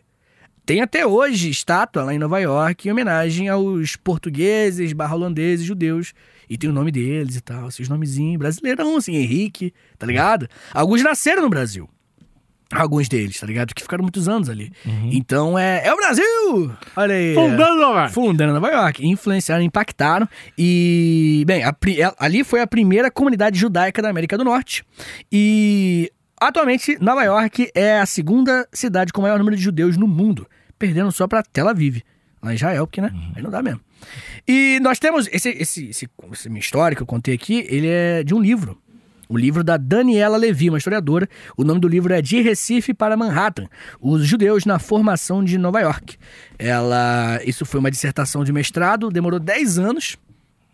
Tem 0.66 0.82
até 0.82 1.06
hoje 1.06 1.50
estátua 1.50 2.04
lá 2.04 2.14
em 2.14 2.20
Nova 2.20 2.40
York 2.40 2.88
em 2.88 2.92
homenagem 2.92 3.50
aos 3.50 3.96
portugueses, 3.96 4.94
barra 4.94 5.16
holandeses, 5.16 5.66
judeus. 5.66 6.14
E 6.50 6.58
tem 6.58 6.70
o 6.70 6.74
nome 6.74 6.92
deles 6.92 7.36
e 7.36 7.42
tal, 7.42 7.70
esses 7.70 7.88
nomezinhos 7.88 8.38
brasileirão, 8.38 8.98
assim, 8.98 9.16
Henrique, 9.16 9.74
tá 9.98 10.06
ligado? 10.06 10.48
Alguns 10.74 11.02
nasceram 11.02 11.42
no 11.42 11.50
Brasil. 11.50 11.90
Alguns 12.74 13.10
deles, 13.10 13.38
tá 13.38 13.46
ligado? 13.46 13.74
Que 13.74 13.82
ficaram 13.82 14.02
muitos 14.02 14.30
anos 14.30 14.50
ali. 14.50 14.72
Então 15.12 15.60
é, 15.60 15.86
é 15.86 15.94
o 15.94 15.98
Brasil! 15.98 16.72
Olha 16.96 17.16
aí. 17.16 17.34
Fundando 17.34 17.76
Nova 17.76 18.00
York. 18.00 18.14
Fundando 18.14 18.54
Nova 18.54 18.70
York. 18.70 19.06
Influenciaram, 19.06 19.64
impactaram. 19.64 20.28
E, 20.58 21.44
bem, 21.46 21.64
a 21.64 21.76
ali 22.18 22.44
foi 22.44 22.62
a 22.62 22.68
primeira 22.68 23.12
comunidade 23.12 23.60
judaica 23.60 24.02
da 24.02 24.10
América 24.10 24.38
do 24.38 24.46
Norte. 24.46 24.86
E, 25.30 26.12
atualmente, 26.42 26.98
Nova 27.00 27.24
York 27.24 27.72
é 27.74 28.00
a 28.00 28.06
segunda 28.06 28.68
cidade 28.74 29.14
com 29.14 29.22
o 29.22 29.24
maior 29.24 29.38
número 29.38 29.56
de 29.56 29.62
judeus 29.62 29.96
no 29.96 30.08
mundo, 30.08 30.48
perdendo 30.78 31.12
só 31.12 31.28
pra 31.28 31.44
Tel 31.44 31.68
Aviv, 31.68 32.02
lá 32.42 32.52
em 32.52 32.56
Israel, 32.56 32.88
porque, 32.88 33.00
né? 33.00 33.12
Aí 33.36 33.42
não 33.42 33.50
dá 33.50 33.62
mesmo. 33.62 33.80
E 34.48 34.80
nós 34.82 35.00
temos. 35.00 35.28
Esse, 35.32 35.50
esse, 35.50 35.90
esse, 35.90 36.10
minha 36.50 36.60
história 36.60 36.96
que 36.96 37.04
eu 37.04 37.08
contei 37.08 37.36
aqui, 37.36 37.66
ele 37.70 37.88
é 37.88 38.24
de 38.24 38.34
um 38.34 38.42
livro. 38.42 38.78
O 39.30 39.38
livro 39.38 39.64
da 39.64 39.78
Daniela 39.78 40.36
Levi, 40.36 40.68
uma 40.68 40.78
historiadora. 40.78 41.30
O 41.56 41.64
nome 41.64 41.80
do 41.80 41.88
livro 41.88 42.14
é 42.14 42.22
De 42.22 42.42
Recife 42.42 42.94
para 42.94 43.16
Manhattan: 43.16 43.68
Os 44.02 44.26
Judeus 44.26 44.66
na 44.66 44.78
Formação 44.80 45.44
de 45.44 45.58
Nova 45.58 45.80
York. 45.80 46.18
Ela. 46.60 47.40
Isso 47.46 47.66
foi 47.66 47.80
uma 47.80 47.92
dissertação 47.92 48.44
de 48.44 48.52
mestrado, 48.52 49.10
demorou 49.10 49.40
10 49.40 49.80
anos 49.80 50.18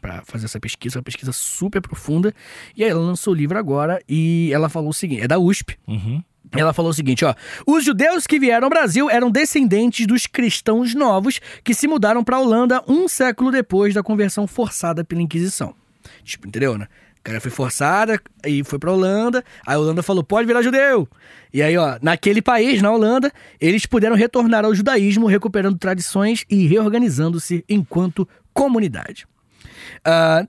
para 0.08 0.22
fazer 0.26 0.46
essa 0.46 0.60
pesquisa, 0.60 0.98
uma 0.98 1.04
pesquisa 1.04 1.34
super 1.34 1.82
profunda. 1.82 2.34
E 2.76 2.84
aí 2.84 2.90
ela 2.90 3.02
lançou 3.02 3.34
o 3.34 3.36
livro 3.36 3.58
agora 3.58 4.02
e 4.08 4.50
ela 4.54 4.70
falou 4.70 4.90
o 4.90 4.94
seguinte: 4.94 5.22
é 5.22 5.28
da 5.28 5.38
USP. 5.38 5.78
Uhum. 5.86 6.24
Ela 6.54 6.72
falou 6.72 6.92
o 6.92 6.94
seguinte, 6.94 7.26
ó: 7.26 7.36
"Os 7.66 7.84
judeus 7.84 8.26
que 8.26 8.40
vieram 8.40 8.68
ao 8.68 8.70
Brasil 8.70 9.10
eram 9.10 9.30
descendentes 9.30 10.08
dos 10.08 10.26
cristãos 10.26 10.96
novos 10.96 11.42
que 11.62 11.74
se 11.74 11.90
mudaram 11.90 12.24
para 12.24 12.38
a 12.38 12.40
Holanda 12.40 12.82
um 12.88 13.10
século 13.10 13.52
depois 13.52 13.94
da 13.94 14.02
conversão 14.02 14.48
forçada 14.48 15.04
pela 15.04 15.22
Inquisição." 15.22 15.76
Tipo, 16.24 16.48
entendeu, 16.48 16.78
né? 16.78 16.88
O 17.20 17.24
cara 17.28 17.42
foi 17.42 17.52
forçada 17.52 18.22
e 18.46 18.64
foi 18.64 18.80
pra 18.80 18.94
Holanda, 18.94 19.44
aí 19.66 19.76
a 19.76 19.80
Holanda 19.80 20.02
falou: 20.02 20.24
"Pode 20.24 20.48
virar 20.48 20.62
judeu". 20.62 21.06
E 21.54 21.62
aí, 21.62 21.78
ó, 21.78 21.98
naquele 22.02 22.42
país, 22.42 22.82
na 22.82 22.92
Holanda, 22.92 23.30
eles 23.60 23.86
puderam 23.86 24.16
retornar 24.16 24.64
ao 24.64 24.74
judaísmo, 24.74 25.28
recuperando 25.28 25.78
tradições 25.78 26.46
e 26.50 26.66
reorganizando-se 26.66 27.66
enquanto 27.68 28.26
comunidade. 28.54 29.28
Ah, 30.04 30.48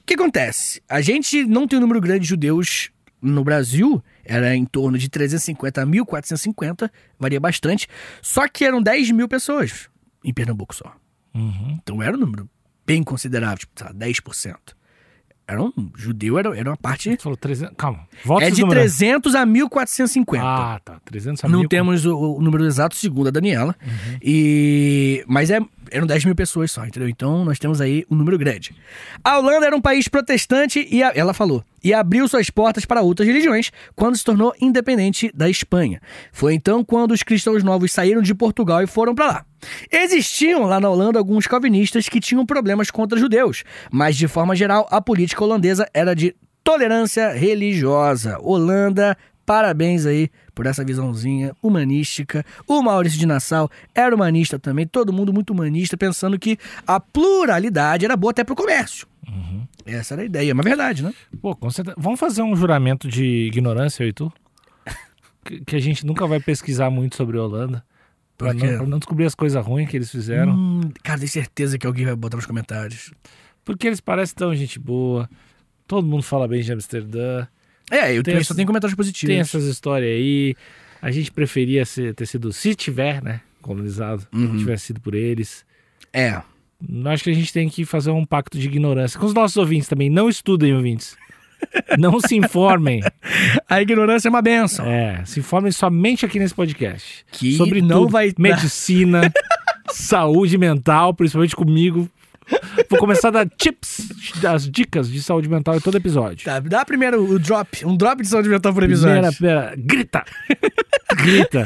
o 0.00 0.04
que 0.06 0.14
acontece? 0.14 0.82
A 0.88 1.00
gente 1.00 1.44
não 1.44 1.66
tem 1.66 1.78
um 1.78 1.82
número 1.82 2.00
grande 2.00 2.20
de 2.20 2.28
judeus 2.28 2.90
no 3.20 3.42
Brasil, 3.42 4.02
era 4.24 4.54
em 4.54 4.64
torno 4.64 4.96
de 4.96 5.08
350 5.08 5.82
a 5.82 5.86
1450, 5.86 6.90
varia 7.18 7.40
bastante, 7.40 7.88
só 8.22 8.46
que 8.48 8.64
eram 8.64 8.80
10 8.80 9.10
mil 9.10 9.28
pessoas 9.28 9.88
em 10.24 10.32
Pernambuco 10.32 10.74
só. 10.74 10.94
Uhum. 11.34 11.78
Então 11.82 12.02
era 12.02 12.16
um 12.16 12.20
número 12.20 12.48
bem 12.86 13.02
considerável, 13.02 13.58
tipo, 13.58 13.72
sei 13.76 13.86
lá, 13.86 13.94
10%. 13.94 14.77
Era 15.50 15.62
um 15.62 15.72
judeu, 15.96 16.38
era, 16.38 16.54
era 16.54 16.68
uma 16.68 16.76
parte. 16.76 17.08
Você 17.10 17.16
falou 17.16 17.34
300. 17.36 17.74
Calma. 17.74 18.00
Volta 18.22 18.44
É 18.44 18.50
de 18.50 18.60
número. 18.60 18.78
300 18.80 19.34
a 19.34 19.46
1450. 19.46 20.44
Ah, 20.46 20.78
tá. 20.84 21.00
300 21.06 21.42
a 21.42 21.48
Não 21.48 21.60
mil. 21.60 21.68
temos 21.70 22.04
o, 22.04 22.14
o 22.36 22.42
número 22.42 22.66
exato, 22.66 22.94
segundo 22.94 23.28
a 23.28 23.30
Daniela. 23.30 23.74
Uhum. 23.82 24.18
E 24.22 25.24
Mas 25.26 25.48
é, 25.50 25.58
eram 25.90 26.06
10 26.06 26.26
mil 26.26 26.34
pessoas 26.34 26.70
só, 26.70 26.84
entendeu? 26.84 27.08
Então 27.08 27.46
nós 27.46 27.58
temos 27.58 27.80
aí 27.80 28.04
um 28.10 28.14
número 28.14 28.36
grande. 28.36 28.74
A 29.24 29.38
Holanda 29.38 29.64
era 29.66 29.74
um 29.74 29.80
país 29.80 30.06
protestante 30.06 30.86
e 30.90 31.02
a- 31.02 31.12
ela 31.14 31.32
falou. 31.32 31.64
E 31.82 31.94
abriu 31.94 32.28
suas 32.28 32.50
portas 32.50 32.84
para 32.84 33.00
outras 33.00 33.26
religiões 33.26 33.70
quando 33.96 34.16
se 34.18 34.24
tornou 34.24 34.52
independente 34.60 35.30
da 35.34 35.48
Espanha. 35.48 35.98
Foi 36.30 36.52
então 36.52 36.84
quando 36.84 37.12
os 37.12 37.22
cristãos 37.22 37.62
novos 37.64 37.90
saíram 37.90 38.20
de 38.20 38.34
Portugal 38.34 38.82
e 38.82 38.86
foram 38.86 39.14
para 39.14 39.26
lá. 39.26 39.44
Existiam 39.90 40.64
lá 40.64 40.80
na 40.80 40.88
Holanda 40.88 41.18
alguns 41.18 41.46
calvinistas 41.46 42.08
que 42.08 42.20
tinham 42.20 42.46
problemas 42.46 42.90
contra 42.90 43.18
judeus, 43.18 43.64
mas 43.90 44.16
de 44.16 44.28
forma 44.28 44.54
geral 44.54 44.86
a 44.90 45.00
política 45.00 45.42
holandesa 45.42 45.88
era 45.92 46.14
de 46.14 46.34
tolerância 46.62 47.32
religiosa. 47.32 48.38
Holanda, 48.40 49.16
parabéns 49.46 50.04
aí 50.04 50.30
por 50.54 50.66
essa 50.66 50.84
visãozinha 50.84 51.54
humanística. 51.62 52.44
O 52.66 52.82
Maurício 52.82 53.18
de 53.18 53.26
Nassau 53.26 53.70
era 53.94 54.14
humanista 54.14 54.58
também, 54.58 54.86
todo 54.86 55.12
mundo 55.12 55.32
muito 55.32 55.52
humanista, 55.52 55.96
pensando 55.96 56.38
que 56.38 56.58
a 56.86 57.00
pluralidade 57.00 58.04
era 58.04 58.16
boa 58.16 58.32
até 58.32 58.44
pro 58.44 58.56
comércio. 58.56 59.06
Essa 59.86 60.14
era 60.14 60.22
a 60.22 60.24
ideia, 60.24 60.54
mas 60.54 60.64
verdade, 60.64 61.02
né? 61.02 61.14
Pô, 61.40 61.56
com 61.56 61.70
certeza. 61.70 61.96
Vamos 61.98 62.20
fazer 62.20 62.42
um 62.42 62.54
juramento 62.54 63.08
de 63.08 63.46
ignorância, 63.46 64.04
eu 64.04 64.08
e 64.08 64.12
tu? 64.12 64.32
Que, 65.44 65.60
que 65.64 65.76
a 65.76 65.80
gente 65.80 66.04
nunca 66.04 66.26
vai 66.26 66.40
pesquisar 66.40 66.90
muito 66.90 67.16
sobre 67.16 67.38
a 67.38 67.42
Holanda. 67.42 67.82
Pra 68.38 68.54
não, 68.54 68.60
pra 68.78 68.86
não 68.86 68.98
descobrir 68.98 69.26
as 69.26 69.34
coisas 69.34 69.62
ruins 69.64 69.88
que 69.90 69.96
eles 69.96 70.10
fizeram. 70.10 70.54
Hum, 70.54 70.80
cara, 71.02 71.18
tenho 71.18 71.30
certeza 71.30 71.76
que 71.76 71.86
alguém 71.86 72.06
vai 72.06 72.14
botar 72.14 72.36
nos 72.36 72.46
comentários. 72.46 73.12
Porque 73.64 73.86
eles 73.86 74.00
parecem 74.00 74.34
tão 74.36 74.54
gente 74.54 74.78
boa. 74.78 75.28
Todo 75.86 76.06
mundo 76.06 76.22
fala 76.22 76.46
bem 76.48 76.62
de 76.62 76.72
Amsterdã. 76.72 77.46
É, 77.90 78.16
eu 78.16 78.22
Tem 78.22 78.34
essas- 78.34 78.46
só 78.48 78.54
tenho 78.54 78.66
comentários 78.66 78.94
positivos. 78.96 79.28
Tem 79.32 79.40
essas 79.40 79.64
histórias 79.64 80.08
aí. 80.10 80.54
A 81.02 81.10
gente 81.10 81.30
preferia 81.32 81.84
ser- 81.84 82.14
ter 82.14 82.26
sido, 82.26 82.52
se 82.52 82.74
tiver, 82.74 83.22
né? 83.22 83.40
Colonizado, 83.60 84.26
Uhum. 84.32 84.56
tivesse 84.56 84.86
sido 84.86 85.00
por 85.00 85.14
eles. 85.14 85.64
É. 86.12 86.40
Acho 87.06 87.24
que 87.24 87.30
a 87.30 87.34
gente 87.34 87.52
tem 87.52 87.68
que 87.68 87.84
fazer 87.84 88.10
um 88.12 88.24
pacto 88.24 88.56
de 88.58 88.66
ignorância 88.68 89.18
com 89.18 89.26
os 89.26 89.34
nossos 89.34 89.56
ouvintes 89.56 89.88
também. 89.88 90.08
Não 90.08 90.28
estudem, 90.28 90.74
ouvintes. 90.74 91.16
Não 91.98 92.20
se 92.20 92.36
informem. 92.36 93.00
A 93.68 93.80
ignorância 93.82 94.28
é 94.28 94.30
uma 94.30 94.42
benção. 94.42 94.86
É, 94.86 95.22
se 95.24 95.40
informem 95.40 95.72
somente 95.72 96.24
aqui 96.24 96.38
nesse 96.38 96.54
podcast. 96.54 97.24
Que 97.32 97.56
Sobre 97.56 97.80
não 97.80 98.02
tudo. 98.02 98.12
vai 98.12 98.32
medicina, 98.38 99.32
saúde 99.90 100.56
mental, 100.56 101.14
principalmente 101.14 101.56
comigo. 101.56 102.08
Vou 102.88 102.98
começar 102.98 103.28
a 103.28 103.30
dar 103.32 103.48
tips, 103.48 104.08
as 104.44 104.68
dicas 104.70 105.10
de 105.10 105.22
saúde 105.22 105.48
mental 105.48 105.76
em 105.76 105.80
todo 105.80 105.96
episódio. 105.96 106.44
Tá, 106.44 106.58
dá 106.60 106.84
primeiro 106.84 107.22
o 107.22 107.38
drop, 107.38 107.84
um 107.84 107.96
drop 107.96 108.22
de 108.22 108.28
saúde 108.28 108.48
mental 108.48 108.72
por 108.72 108.82
episódio. 108.82 109.30
Primeira, 109.32 109.36
primeira, 109.36 109.74
grita! 109.76 110.24
grita! 111.14 111.64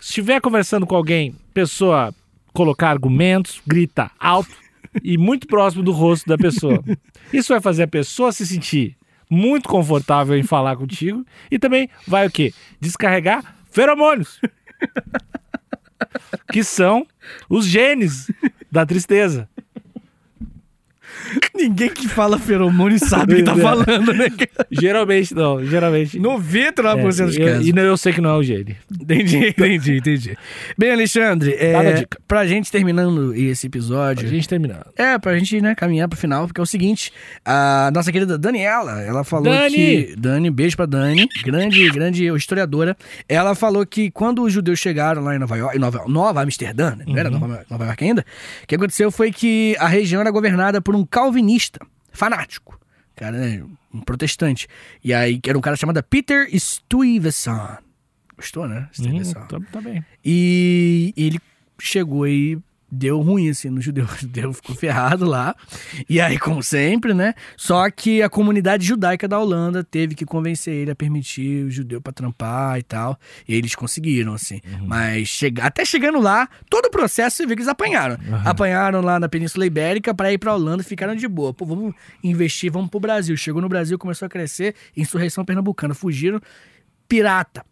Se 0.00 0.08
estiver 0.10 0.40
conversando 0.40 0.86
com 0.86 0.96
alguém, 0.96 1.34
pessoa 1.52 2.12
colocar 2.52 2.90
argumentos, 2.90 3.60
grita 3.66 4.10
alto 4.18 4.63
e 5.02 5.16
muito 5.18 5.46
próximo 5.46 5.82
do 5.82 5.92
rosto 5.92 6.28
da 6.28 6.36
pessoa. 6.36 6.82
Isso 7.32 7.52
vai 7.52 7.60
fazer 7.60 7.84
a 7.84 7.88
pessoa 7.88 8.32
se 8.32 8.46
sentir 8.46 8.96
muito 9.30 9.68
confortável 9.68 10.36
em 10.36 10.42
falar 10.42 10.76
contigo 10.76 11.24
e 11.50 11.58
também 11.58 11.88
vai 12.06 12.26
o 12.26 12.30
quê? 12.30 12.52
Descarregar 12.80 13.56
feromônios. 13.70 14.40
que 16.52 16.62
são 16.62 17.06
os 17.48 17.66
genes 17.66 18.30
da 18.70 18.84
tristeza. 18.84 19.48
Ninguém 21.64 21.88
que 21.88 22.08
fala 22.08 22.38
feromônio 22.38 22.98
sabe 22.98 23.34
o 23.34 23.36
que 23.36 23.42
tá 23.44 23.52
é. 23.52 23.56
falando, 23.60 24.12
né? 24.12 24.26
Geralmente 24.70 25.34
não, 25.34 25.64
geralmente. 25.64 26.18
99% 26.18 27.26
dos 27.26 27.36
É, 27.38 27.44
casos. 27.44 27.62
eu- 27.62 27.62
E 27.68 27.72
não, 27.72 27.82
eu 27.82 27.96
sei 27.96 28.12
que 28.12 28.20
não 28.20 28.30
é 28.30 28.34
o 28.36 28.42
gênio. 28.42 28.74
Entendi, 29.00 29.48
entendi, 29.56 29.96
entendi. 29.98 30.36
Bem, 30.76 30.92
Alexandre, 30.92 31.52
é, 31.54 31.92
dica. 31.92 32.18
pra 32.26 32.46
gente 32.46 32.70
terminando 32.72 33.34
esse 33.34 33.68
Pra 33.68 33.78
episódio. 33.78 34.28
gente 34.28 34.48
terminar. 34.48 34.86
É, 34.96 35.18
pra 35.18 35.36
gente, 35.38 35.60
né, 35.60 35.74
caminhar 35.74 36.08
pro 36.08 36.18
final, 36.18 36.46
porque 36.46 36.60
é 36.60 36.64
o 36.64 36.66
seguinte, 36.66 37.12
a 37.44 37.90
nossa 37.94 38.10
querida 38.10 38.36
Daniela, 38.36 39.00
ela 39.02 39.22
falou 39.24 39.52
Dani! 39.52 39.74
que... 39.74 40.14
Dani, 40.16 40.50
beijo 40.50 40.76
pra 40.76 40.86
Dani, 40.86 41.28
grande, 41.44 41.88
grande 41.90 42.26
historiadora. 42.26 42.96
Ela 43.28 43.54
falou 43.54 43.84
que 43.86 44.10
quando 44.10 44.42
os 44.42 44.52
judeus 44.52 44.78
chegaram 44.78 45.22
lá 45.22 45.34
em 45.34 45.38
Nova 45.38 45.56
York, 45.56 45.76
em 45.76 45.80
Nova, 45.80 46.04
Nova 46.08 46.42
Amsterdã, 46.42 46.96
né, 46.96 47.04
não 47.06 47.16
era 47.16 47.30
Nova, 47.30 47.64
Nova 47.70 47.84
York 47.86 48.04
ainda, 48.04 48.24
o 48.62 48.66
que 48.66 48.74
aconteceu 48.74 49.10
foi 49.10 49.30
que 49.30 49.76
a 49.78 49.86
região 49.86 50.20
era 50.20 50.30
governada 50.30 50.80
por 50.80 50.94
um 50.96 51.04
calvinista, 51.44 51.86
fanático, 52.10 52.80
cara, 53.14 53.36
né, 53.38 53.64
um 53.92 54.00
protestante. 54.00 54.66
E 55.02 55.12
aí, 55.12 55.38
que 55.38 55.48
era 55.50 55.58
um 55.58 55.62
cara 55.62 55.76
chamado 55.76 56.02
Peter 56.02 56.48
Stuyvesant. 56.58 57.78
Gostou, 58.36 58.66
né? 58.66 58.88
Hum, 58.90 58.92
Stuyvesant. 58.92 59.48
tá, 59.48 59.60
tá 59.72 59.80
bem. 59.80 60.04
E 60.24 61.12
ele 61.16 61.38
chegou 61.78 62.26
e 62.26 62.58
deu 62.94 63.20
ruim, 63.20 63.50
assim, 63.50 63.68
no 63.70 63.80
judeu. 63.80 64.04
O 64.14 64.16
judeu 64.16 64.52
ficou 64.52 64.76
ferrado 64.76 65.24
lá. 65.24 65.56
E 66.08 66.20
aí, 66.20 66.38
como 66.38 66.62
sempre, 66.62 67.12
né? 67.12 67.34
Só 67.56 67.90
que 67.90 68.22
a 68.22 68.28
comunidade 68.28 68.86
judaica 68.86 69.26
da 69.26 69.38
Holanda 69.38 69.82
teve 69.82 70.14
que 70.14 70.24
convencer 70.24 70.72
ele 70.72 70.90
a 70.90 70.94
permitir 70.94 71.64
o 71.64 71.70
judeu 71.70 72.00
pra 72.00 72.12
trampar 72.12 72.78
e 72.78 72.82
tal. 72.82 73.18
E 73.48 73.54
eles 73.54 73.74
conseguiram, 73.74 74.34
assim. 74.34 74.60
Mas 74.86 75.28
chega... 75.28 75.64
até 75.64 75.84
chegando 75.84 76.20
lá, 76.20 76.48
todo 76.70 76.86
o 76.86 76.90
processo 76.90 77.36
você 77.36 77.46
vê 77.46 77.56
que 77.56 77.62
eles 77.62 77.68
apanharam. 77.68 78.16
Apanharam 78.44 79.00
lá 79.00 79.18
na 79.18 79.28
Península 79.28 79.66
Ibérica 79.66 80.14
pra 80.14 80.32
ir 80.32 80.38
pra 80.38 80.54
Holanda 80.54 80.82
e 80.82 80.86
ficaram 80.86 81.16
de 81.16 81.26
boa. 81.26 81.52
Pô, 81.52 81.66
vamos 81.66 81.94
investir, 82.22 82.70
vamos 82.70 82.90
pro 82.90 83.00
Brasil. 83.00 83.36
Chegou 83.36 83.60
no 83.60 83.68
Brasil, 83.68 83.98
começou 83.98 84.26
a 84.26 84.28
crescer, 84.28 84.74
insurreição 84.96 85.44
pernambucana. 85.44 85.94
Fugiram, 85.94 86.40
pirata. 87.08 87.64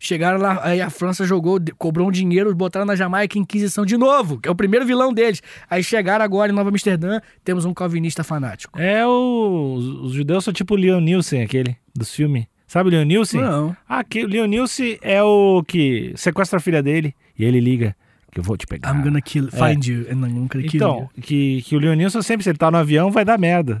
Chegaram 0.00 0.38
lá, 0.38 0.60
aí 0.62 0.80
a 0.80 0.90
França 0.90 1.24
jogou, 1.24 1.58
cobrou 1.76 2.08
um 2.08 2.10
dinheiro, 2.10 2.54
botaram 2.54 2.86
na 2.86 2.96
Jamaica 2.96 3.38
Inquisição 3.38 3.84
de 3.84 3.96
novo, 3.96 4.38
que 4.38 4.48
é 4.48 4.52
o 4.52 4.54
primeiro 4.54 4.86
vilão 4.86 5.12
deles. 5.12 5.42
Aí 5.68 5.82
chegaram 5.82 6.24
agora 6.24 6.52
em 6.52 6.54
Nova 6.54 6.70
Amsterdã, 6.70 7.20
temos 7.44 7.64
um 7.64 7.74
calvinista 7.74 8.22
fanático. 8.22 8.78
É 8.80 9.06
o. 9.06 10.00
Os, 10.02 10.12
judeus 10.12 10.44
são 10.44 10.52
tipo 10.52 10.74
o 10.74 10.76
Leon 10.76 11.00
Nielsen, 11.00 11.42
aquele, 11.42 11.76
dos 11.94 12.14
filmes. 12.14 12.46
Sabe 12.66 12.88
o 12.88 12.92
Leon 12.92 13.04
Nielsen? 13.04 13.40
Não. 13.40 13.76
Ah, 13.88 14.04
que, 14.04 14.24
o 14.24 14.28
Leon 14.28 14.46
Nielsen 14.46 14.98
é 15.00 15.22
o 15.22 15.62
que 15.66 16.12
sequestra 16.16 16.58
a 16.58 16.60
filha 16.60 16.82
dele 16.82 17.14
e 17.38 17.44
ele 17.44 17.60
liga 17.60 17.96
que 18.30 18.40
eu 18.40 18.44
vou 18.44 18.56
te 18.56 18.66
pegar. 18.66 18.94
I'm 18.94 19.02
gonna 19.02 19.20
kill, 19.20 19.48
find 19.50 19.84
you, 19.86 20.06
and 20.10 20.24
I'm 20.24 20.46
gonna 20.46 20.48
kill 20.48 20.70
Então, 20.74 21.10
you. 21.16 21.22
que, 21.22 21.62
que 21.62 21.76
o 21.76 21.78
Leonilson 21.78 22.22
sempre, 22.22 22.44
se 22.44 22.50
ele 22.50 22.58
tá 22.58 22.70
no 22.70 22.76
avião, 22.76 23.10
vai 23.10 23.24
dar 23.24 23.38
merda. 23.38 23.78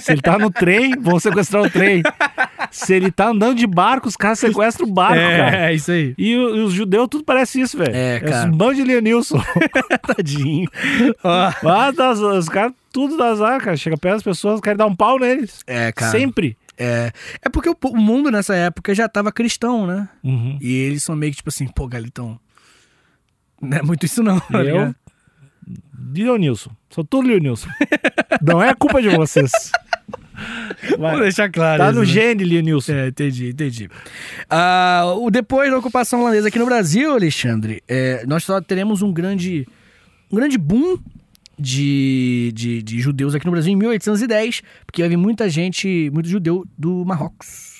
se 0.00 0.12
ele 0.12 0.20
tá 0.20 0.38
no 0.38 0.50
trem, 0.50 0.94
vão 1.00 1.18
sequestrar 1.18 1.62
o 1.62 1.70
trem. 1.70 2.02
Se 2.78 2.94
ele 2.94 3.10
tá 3.10 3.28
andando 3.28 3.56
de 3.56 3.66
barco, 3.66 4.08
os 4.08 4.16
caras 4.16 4.38
sequestram 4.38 4.86
o 4.88 4.92
barco, 4.92 5.16
cara. 5.16 5.56
É, 5.66 5.70
é 5.70 5.74
isso 5.74 5.90
aí. 5.90 6.14
E, 6.16 6.36
o- 6.36 6.56
e 6.56 6.60
os 6.60 6.72
judeus, 6.72 7.08
tudo 7.10 7.24
parece 7.24 7.60
isso, 7.60 7.76
velho. 7.76 7.94
É, 7.94 8.20
cara. 8.20 8.48
um 8.48 8.56
bando 8.56 8.74
de 8.76 8.84
Leonilson. 8.84 9.42
Tadinho. 10.06 10.68
Ó, 11.22 11.52
Ah, 11.68 11.90
das, 11.90 12.18
os 12.20 12.48
caras, 12.48 12.72
tudo 12.92 13.16
das 13.16 13.40
ar, 13.40 13.60
cara. 13.60 13.76
Chega 13.76 13.96
perto 13.96 14.14
das 14.16 14.22
pessoas, 14.22 14.60
querem 14.60 14.76
dar 14.76 14.86
um 14.86 14.94
pau 14.96 15.18
neles. 15.18 15.60
é, 15.66 15.90
cara. 15.92 16.10
Sempre. 16.12 16.56
É, 16.80 17.10
é 17.42 17.48
porque 17.48 17.68
o, 17.68 17.76
o 17.86 17.96
mundo 17.96 18.30
nessa 18.30 18.54
época 18.54 18.94
já 18.94 19.08
tava 19.08 19.32
cristão, 19.32 19.84
né? 19.86 20.08
Uhum. 20.22 20.56
E 20.60 20.72
eles 20.72 21.02
são 21.02 21.16
meio 21.16 21.32
que 21.32 21.38
tipo 21.38 21.48
assim, 21.48 21.66
pô, 21.66 21.86
Galitão. 21.88 22.38
Não 23.60 23.78
é 23.78 23.82
muito 23.82 24.06
isso 24.06 24.22
não, 24.22 24.38
tá 24.38 24.62
E 24.62 24.68
eu? 24.68 24.94
Leonilson. 26.14 26.70
Sou 26.90 27.04
tudo 27.04 27.26
Leonilson. 27.28 27.68
Não 28.40 28.62
é 28.62 28.72
culpa 28.74 29.02
de 29.02 29.08
vocês. 29.10 29.50
Vamos 30.98 31.20
deixar 31.20 31.50
claro. 31.50 31.78
Tá 31.78 31.90
isso, 31.90 31.94
no 31.98 32.06
né? 32.06 32.06
gene, 32.06 32.44
Leonilson. 32.44 32.92
É, 32.92 33.08
entendi, 33.08 33.48
entendi. 33.50 33.88
Ah, 34.48 35.14
o 35.16 35.30
depois 35.30 35.70
da 35.70 35.78
ocupação 35.78 36.20
holandesa 36.20 36.48
aqui 36.48 36.58
no 36.58 36.66
Brasil, 36.66 37.12
Alexandre, 37.12 37.82
é, 37.88 38.24
nós 38.26 38.44
só 38.44 38.60
teremos 38.60 39.02
um 39.02 39.12
grande, 39.12 39.66
um 40.30 40.36
grande 40.36 40.58
boom 40.58 40.98
de, 41.58 42.52
de, 42.54 42.82
de 42.82 43.00
judeus 43.00 43.34
aqui 43.34 43.44
no 43.44 43.52
Brasil 43.52 43.72
em 43.72 43.76
1810, 43.76 44.62
porque 44.86 45.02
vai 45.02 45.08
vir 45.08 45.16
muita 45.16 45.48
gente, 45.48 46.10
muito 46.12 46.28
judeu 46.28 46.64
do 46.76 47.04
Marrocos. 47.04 47.77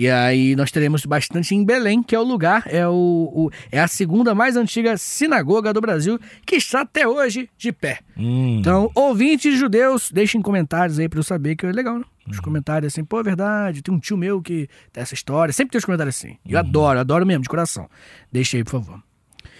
E 0.00 0.08
aí 0.08 0.56
nós 0.56 0.70
teremos 0.70 1.04
bastante 1.04 1.54
em 1.54 1.62
Belém, 1.62 2.02
que 2.02 2.14
é 2.14 2.18
o 2.18 2.22
lugar, 2.22 2.62
é, 2.66 2.88
o, 2.88 2.92
o- 3.34 3.50
é 3.70 3.78
a 3.78 3.86
segunda 3.86 4.34
mais 4.34 4.56
antiga 4.56 4.96
sinagoga 4.96 5.74
do 5.74 5.80
Brasil, 5.82 6.18
que 6.46 6.56
está 6.56 6.80
até 6.80 7.06
hoje 7.06 7.50
de 7.58 7.70
pé. 7.70 7.98
Hum. 8.16 8.56
Então, 8.60 8.90
ouvintes 8.94 9.58
judeus, 9.58 10.10
deixem 10.10 10.40
comentários 10.40 10.98
aí 10.98 11.06
pra 11.06 11.18
eu 11.18 11.22
saber 11.22 11.54
que 11.54 11.66
é 11.66 11.70
legal, 11.72 11.98
né? 11.98 12.04
Os 12.30 12.40
comentários 12.40 12.94
assim, 12.94 13.04
pô, 13.04 13.20
é 13.20 13.22
verdade, 13.22 13.82
tem 13.82 13.92
um 13.92 13.98
tio 13.98 14.16
meu 14.16 14.40
que 14.40 14.68
tem 14.90 15.02
essa 15.02 15.12
história. 15.12 15.52
Sempre 15.52 15.72
tem 15.72 15.78
os 15.80 15.84
comentários 15.84 16.16
assim. 16.16 16.36
Eu 16.48 16.58
adoro, 16.58 16.98
adoro 16.98 17.26
mesmo, 17.26 17.42
de 17.42 17.48
coração. 17.50 17.86
Deixa 18.32 18.56
aí, 18.56 18.64
por 18.64 18.70
favor. 18.70 19.02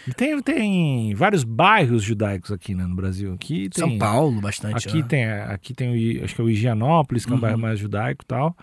E 0.09 0.15
Tem, 0.15 0.41
tem 0.41 1.15
vários 1.15 1.45
bairros 1.45 2.03
judaicos 2.03 2.51
aqui 2.51 2.75
né, 2.75 2.87
no 2.87 2.97
Brasil. 2.97 3.35
Aqui 3.35 3.69
tem, 3.69 3.87
São 3.87 3.99
Paulo, 3.99 4.41
bastante. 4.41 4.89
Aqui 4.89 5.03
né? 5.03 5.07
tem, 5.07 5.25
aqui 5.27 5.75
tem 5.75 5.91
o, 6.21 6.25
acho 6.25 6.35
que 6.35 6.41
é 6.41 6.45
o 6.45 6.49
Higienópolis, 6.49 7.27
que 7.27 7.33
é 7.33 7.37
um 7.37 7.41
bairro 7.41 7.59
mais 7.59 7.79
judaico 7.79 8.23
e 8.25 8.27
tal. 8.27 8.57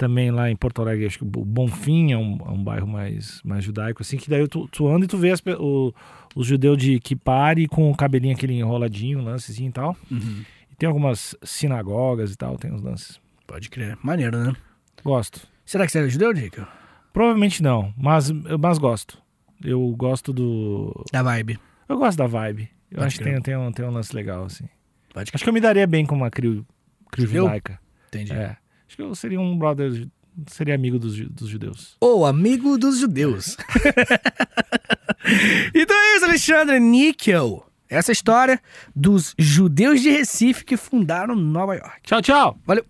Também 0.00 0.30
lá 0.30 0.50
em 0.50 0.56
Porto 0.56 0.80
Alegre, 0.80 1.04
acho 1.04 1.18
que 1.18 1.24
o 1.24 1.26
Bonfim 1.26 2.10
é 2.10 2.16
um, 2.16 2.38
é 2.46 2.50
um 2.50 2.64
bairro 2.64 2.86
mais, 2.86 3.42
mais 3.44 3.62
judaico, 3.62 4.00
assim, 4.00 4.16
que 4.16 4.30
daí 4.30 4.48
tu, 4.48 4.66
tu 4.68 4.88
anda 4.88 5.04
e 5.04 5.08
tu 5.08 5.18
vê 5.18 5.30
as 5.30 5.42
o, 5.58 5.92
os 6.34 6.46
judeus 6.46 6.78
de 6.78 6.98
Kipari 6.98 7.68
com 7.68 7.90
o 7.90 7.94
cabelinho 7.94 8.34
aquele 8.34 8.54
enroladinho, 8.54 9.22
lance 9.22 9.52
assim 9.52 9.66
e 9.66 9.70
tal. 9.70 9.94
Uhum. 10.10 10.42
E 10.72 10.74
tem 10.74 10.86
algumas 10.86 11.36
sinagogas 11.42 12.32
e 12.32 12.36
tal, 12.36 12.56
tem 12.56 12.72
uns 12.72 12.80
lances. 12.80 13.20
Pode 13.46 13.68
crer. 13.68 13.98
Maneiro, 14.02 14.42
né? 14.42 14.56
Gosto. 15.04 15.46
Será 15.66 15.84
que 15.84 15.92
você 15.92 15.98
é 15.98 16.08
judeu, 16.08 16.32
Dico? 16.32 16.66
Provavelmente 17.12 17.62
não, 17.62 17.92
mas, 17.94 18.30
mas 18.30 18.78
gosto. 18.78 19.18
Eu 19.62 19.86
gosto 19.98 20.32
do. 20.32 21.04
Da 21.12 21.22
vibe. 21.22 21.60
Eu 21.86 21.98
gosto 21.98 22.16
da 22.16 22.26
vibe. 22.26 22.70
Eu 22.90 22.96
Pode 22.96 23.06
acho 23.06 23.18
que 23.18 23.24
crer. 23.24 23.34
tem, 23.34 23.42
tem, 23.42 23.56
um, 23.58 23.70
tem 23.70 23.84
um 23.84 23.90
lance 23.90 24.16
legal, 24.16 24.44
assim. 24.44 24.64
Pode 25.12 25.30
Acho 25.34 25.44
que 25.44 25.50
eu 25.50 25.52
me 25.52 25.60
daria 25.60 25.86
bem 25.86 26.06
com 26.06 26.14
uma 26.14 26.30
crio, 26.30 26.66
crio 27.12 27.26
judaica. 27.26 27.78
Entendi. 28.08 28.32
É. 28.32 28.56
Acho 28.90 28.96
que 28.96 29.02
eu 29.04 29.14
seria 29.14 29.40
um 29.40 29.56
brother, 29.56 30.08
seria 30.48 30.74
amigo 30.74 30.98
dos, 30.98 31.16
dos 31.30 31.48
judeus. 31.48 31.96
O 32.00 32.26
amigo 32.26 32.76
dos 32.76 32.98
judeus. 32.98 33.56
então 35.72 35.96
é 35.96 36.16
isso, 36.16 36.24
Alexandre 36.24 36.80
Níquel. 36.80 37.64
Essa 37.88 38.10
é 38.10 38.14
história 38.14 38.60
dos 38.94 39.32
judeus 39.38 40.00
de 40.00 40.10
Recife 40.10 40.64
que 40.64 40.76
fundaram 40.76 41.36
Nova 41.36 41.76
York. 41.76 42.00
Tchau, 42.02 42.20
tchau! 42.20 42.58
Valeu! 42.66 42.84